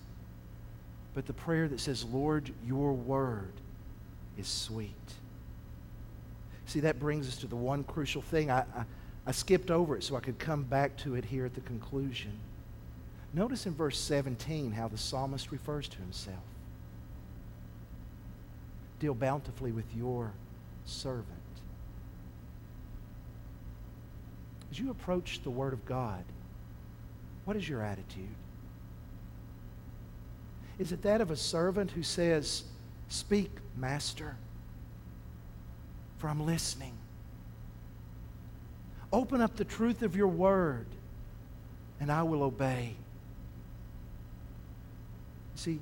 but 1.15 1.27
the 1.27 1.33
prayer 1.33 1.67
that 1.67 1.81
says, 1.81 2.05
Lord, 2.05 2.53
your 2.65 2.93
word 2.93 3.55
is 4.39 4.47
sweet. 4.49 4.95
See, 6.67 6.81
that 6.81 7.01
brings 7.01 7.29
us 7.29 7.37
to 7.39 7.47
the 7.47 7.57
one 7.57 7.85
crucial 7.85 8.23
thing. 8.23 8.51
I, 8.51 8.61
I, 8.61 8.85
I 9.27 9.33
skipped 9.33 9.71
over 9.71 9.97
it 9.97 10.05
so 10.05 10.17
I 10.17 10.21
could 10.21 10.39
come 10.39 10.63
back 10.63 10.97
to 10.99 11.15
it 11.15 11.25
here 11.25 11.45
at 11.45 11.55
the 11.55 11.61
conclusion. 11.61 12.33
Notice 13.33 13.67
in 13.67 13.75
verse 13.75 13.99
17 13.99 14.73
how 14.73 14.89
the 14.89 14.99
psalmist 14.99 15.53
refers 15.53 15.89
to 15.89 15.99
himself. 15.99 16.39
Deal 18.99 19.15
bountifully 19.15 19.73
with 19.73 19.87
your 19.97 20.33
servant. 20.85 21.27
As 24.71 24.79
you 24.79 24.91
approach 24.91 25.43
the 25.43 25.51
Word 25.51 25.73
of 25.73 25.85
God, 25.85 26.23
what 27.45 27.57
is 27.57 27.69
your 27.69 27.83
attitude? 27.83 28.29
Is 30.79 30.93
it 30.93 31.03
that 31.03 31.21
of 31.21 31.31
a 31.31 31.37
servant 31.37 31.91
who 31.91 32.03
says, 32.03 32.65
Speak, 33.11 33.51
Master, 33.77 34.37
for 36.19 36.29
I'm 36.29 36.47
listening? 36.47 36.93
Open 39.13 39.41
up 39.41 39.57
the 39.57 39.65
truth 39.65 40.03
of 40.03 40.15
your 40.15 40.29
Word, 40.29 40.87
and 41.99 42.11
I 42.11 42.23
will 42.23 42.45
obey. 42.45 42.95
See, 45.57 45.81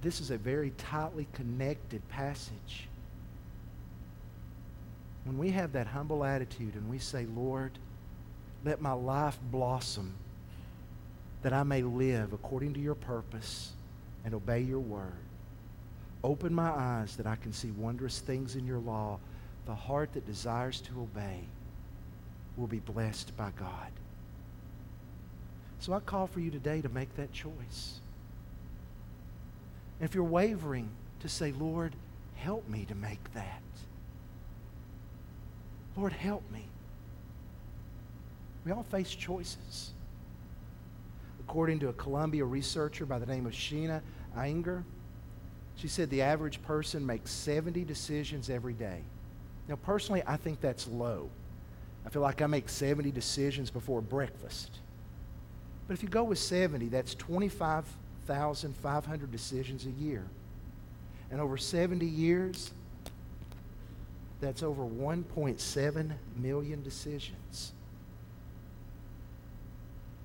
this 0.00 0.20
is 0.20 0.30
a 0.30 0.38
very 0.38 0.70
tightly 0.78 1.26
connected 1.32 2.08
passage. 2.08 2.88
When 5.24 5.36
we 5.36 5.50
have 5.50 5.72
that 5.72 5.88
humble 5.88 6.22
attitude 6.22 6.74
and 6.74 6.88
we 6.88 7.00
say, 7.00 7.26
Lord, 7.34 7.72
let 8.64 8.80
my 8.80 8.92
life 8.92 9.38
blossom 9.50 10.14
that 11.42 11.52
I 11.52 11.64
may 11.64 11.82
live 11.82 12.32
according 12.32 12.74
to 12.74 12.80
your 12.80 12.94
purpose 12.94 13.72
and 14.24 14.34
obey 14.34 14.60
your 14.60 14.78
word. 14.78 15.23
Open 16.24 16.54
my 16.54 16.70
eyes 16.70 17.16
that 17.16 17.26
I 17.26 17.36
can 17.36 17.52
see 17.52 17.70
wondrous 17.72 18.18
things 18.18 18.56
in 18.56 18.66
your 18.66 18.78
law. 18.78 19.20
The 19.66 19.74
heart 19.74 20.14
that 20.14 20.26
desires 20.26 20.80
to 20.80 21.02
obey 21.02 21.40
will 22.56 22.66
be 22.66 22.78
blessed 22.78 23.36
by 23.36 23.50
God. 23.58 23.92
So 25.80 25.92
I 25.92 26.00
call 26.00 26.26
for 26.26 26.40
you 26.40 26.50
today 26.50 26.80
to 26.80 26.88
make 26.88 27.14
that 27.16 27.30
choice. 27.32 28.00
And 30.00 30.08
if 30.08 30.14
you're 30.14 30.24
wavering, 30.24 30.88
to 31.20 31.28
say, 31.28 31.52
Lord, 31.52 31.94
help 32.36 32.66
me 32.70 32.86
to 32.86 32.94
make 32.94 33.32
that. 33.34 33.62
Lord, 35.94 36.12
help 36.12 36.42
me. 36.50 36.64
We 38.64 38.72
all 38.72 38.82
face 38.84 39.10
choices. 39.10 39.90
According 41.40 41.80
to 41.80 41.88
a 41.88 41.92
Columbia 41.92 42.46
researcher 42.46 43.04
by 43.04 43.18
the 43.18 43.26
name 43.26 43.44
of 43.44 43.52
Sheena 43.52 44.00
Iyengar, 44.34 44.84
she 45.76 45.88
said 45.88 46.10
the 46.10 46.22
average 46.22 46.62
person 46.62 47.04
makes 47.04 47.30
70 47.30 47.84
decisions 47.84 48.48
every 48.48 48.74
day. 48.74 49.00
Now, 49.68 49.76
personally, 49.76 50.22
I 50.26 50.36
think 50.36 50.60
that's 50.60 50.86
low. 50.86 51.30
I 52.06 52.10
feel 52.10 52.22
like 52.22 52.42
I 52.42 52.46
make 52.46 52.68
70 52.68 53.10
decisions 53.10 53.70
before 53.70 54.02
breakfast. 54.02 54.70
But 55.88 55.94
if 55.94 56.02
you 56.02 56.08
go 56.08 56.24
with 56.24 56.38
70, 56.38 56.88
that's 56.88 57.14
25,500 57.14 59.32
decisions 59.32 59.86
a 59.86 59.90
year. 59.90 60.26
And 61.30 61.40
over 61.40 61.56
70 61.56 62.04
years, 62.06 62.72
that's 64.40 64.62
over 64.62 64.82
1.7 64.82 66.12
million 66.36 66.82
decisions. 66.82 67.72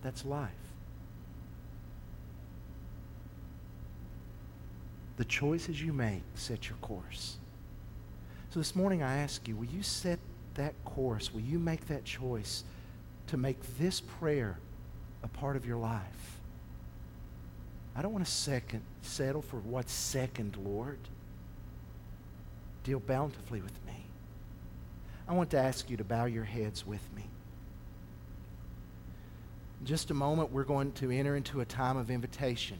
That's 0.02 0.26
life. 0.26 0.50
The 5.20 5.26
choices 5.26 5.82
you 5.82 5.92
make 5.92 6.24
set 6.36 6.70
your 6.70 6.78
course. 6.78 7.36
So 8.52 8.60
this 8.62 8.74
morning 8.74 9.04
I 9.04 9.18
ask 9.18 9.46
you, 9.50 9.56
will 9.58 9.66
you 9.66 9.84
set 9.84 10.18
that 10.54 10.74
course? 10.86 11.34
Will 11.34 11.42
you 11.42 11.60
make 11.60 11.88
that 11.88 12.06
choice 12.06 12.64
to 13.28 13.36
make 13.36 13.58
this 13.78 14.00
prayer 14.00 14.58
a 15.22 15.28
part 15.28 15.58
of 15.58 15.66
your 15.66 15.76
life? 15.76 16.40
I 17.98 18.02
don't 18.02 18.14
want 18.14 18.26
to 18.26 18.32
second 18.32 18.82
settle 19.02 19.42
for 19.42 19.58
what's 19.58 19.92
second, 19.92 20.56
Lord. 20.64 21.00
Deal 22.86 23.02
bountifully 23.02 23.60
with 23.60 23.78
me. 23.86 24.06
I 25.28 25.34
want 25.34 25.50
to 25.50 25.58
ask 25.60 25.90
you 25.90 25.98
to 25.98 26.06
bow 26.06 26.28
your 26.28 26.46
heads 26.46 26.88
with 26.88 27.04
me. 27.14 27.26
In 29.82 29.86
just 29.86 30.12
a 30.12 30.14
moment, 30.14 30.54
we're 30.54 30.64
going 30.64 30.94
to 30.94 31.12
enter 31.12 31.36
into 31.36 31.60
a 31.60 31.66
time 31.66 31.98
of 31.98 32.10
invitation. 32.10 32.78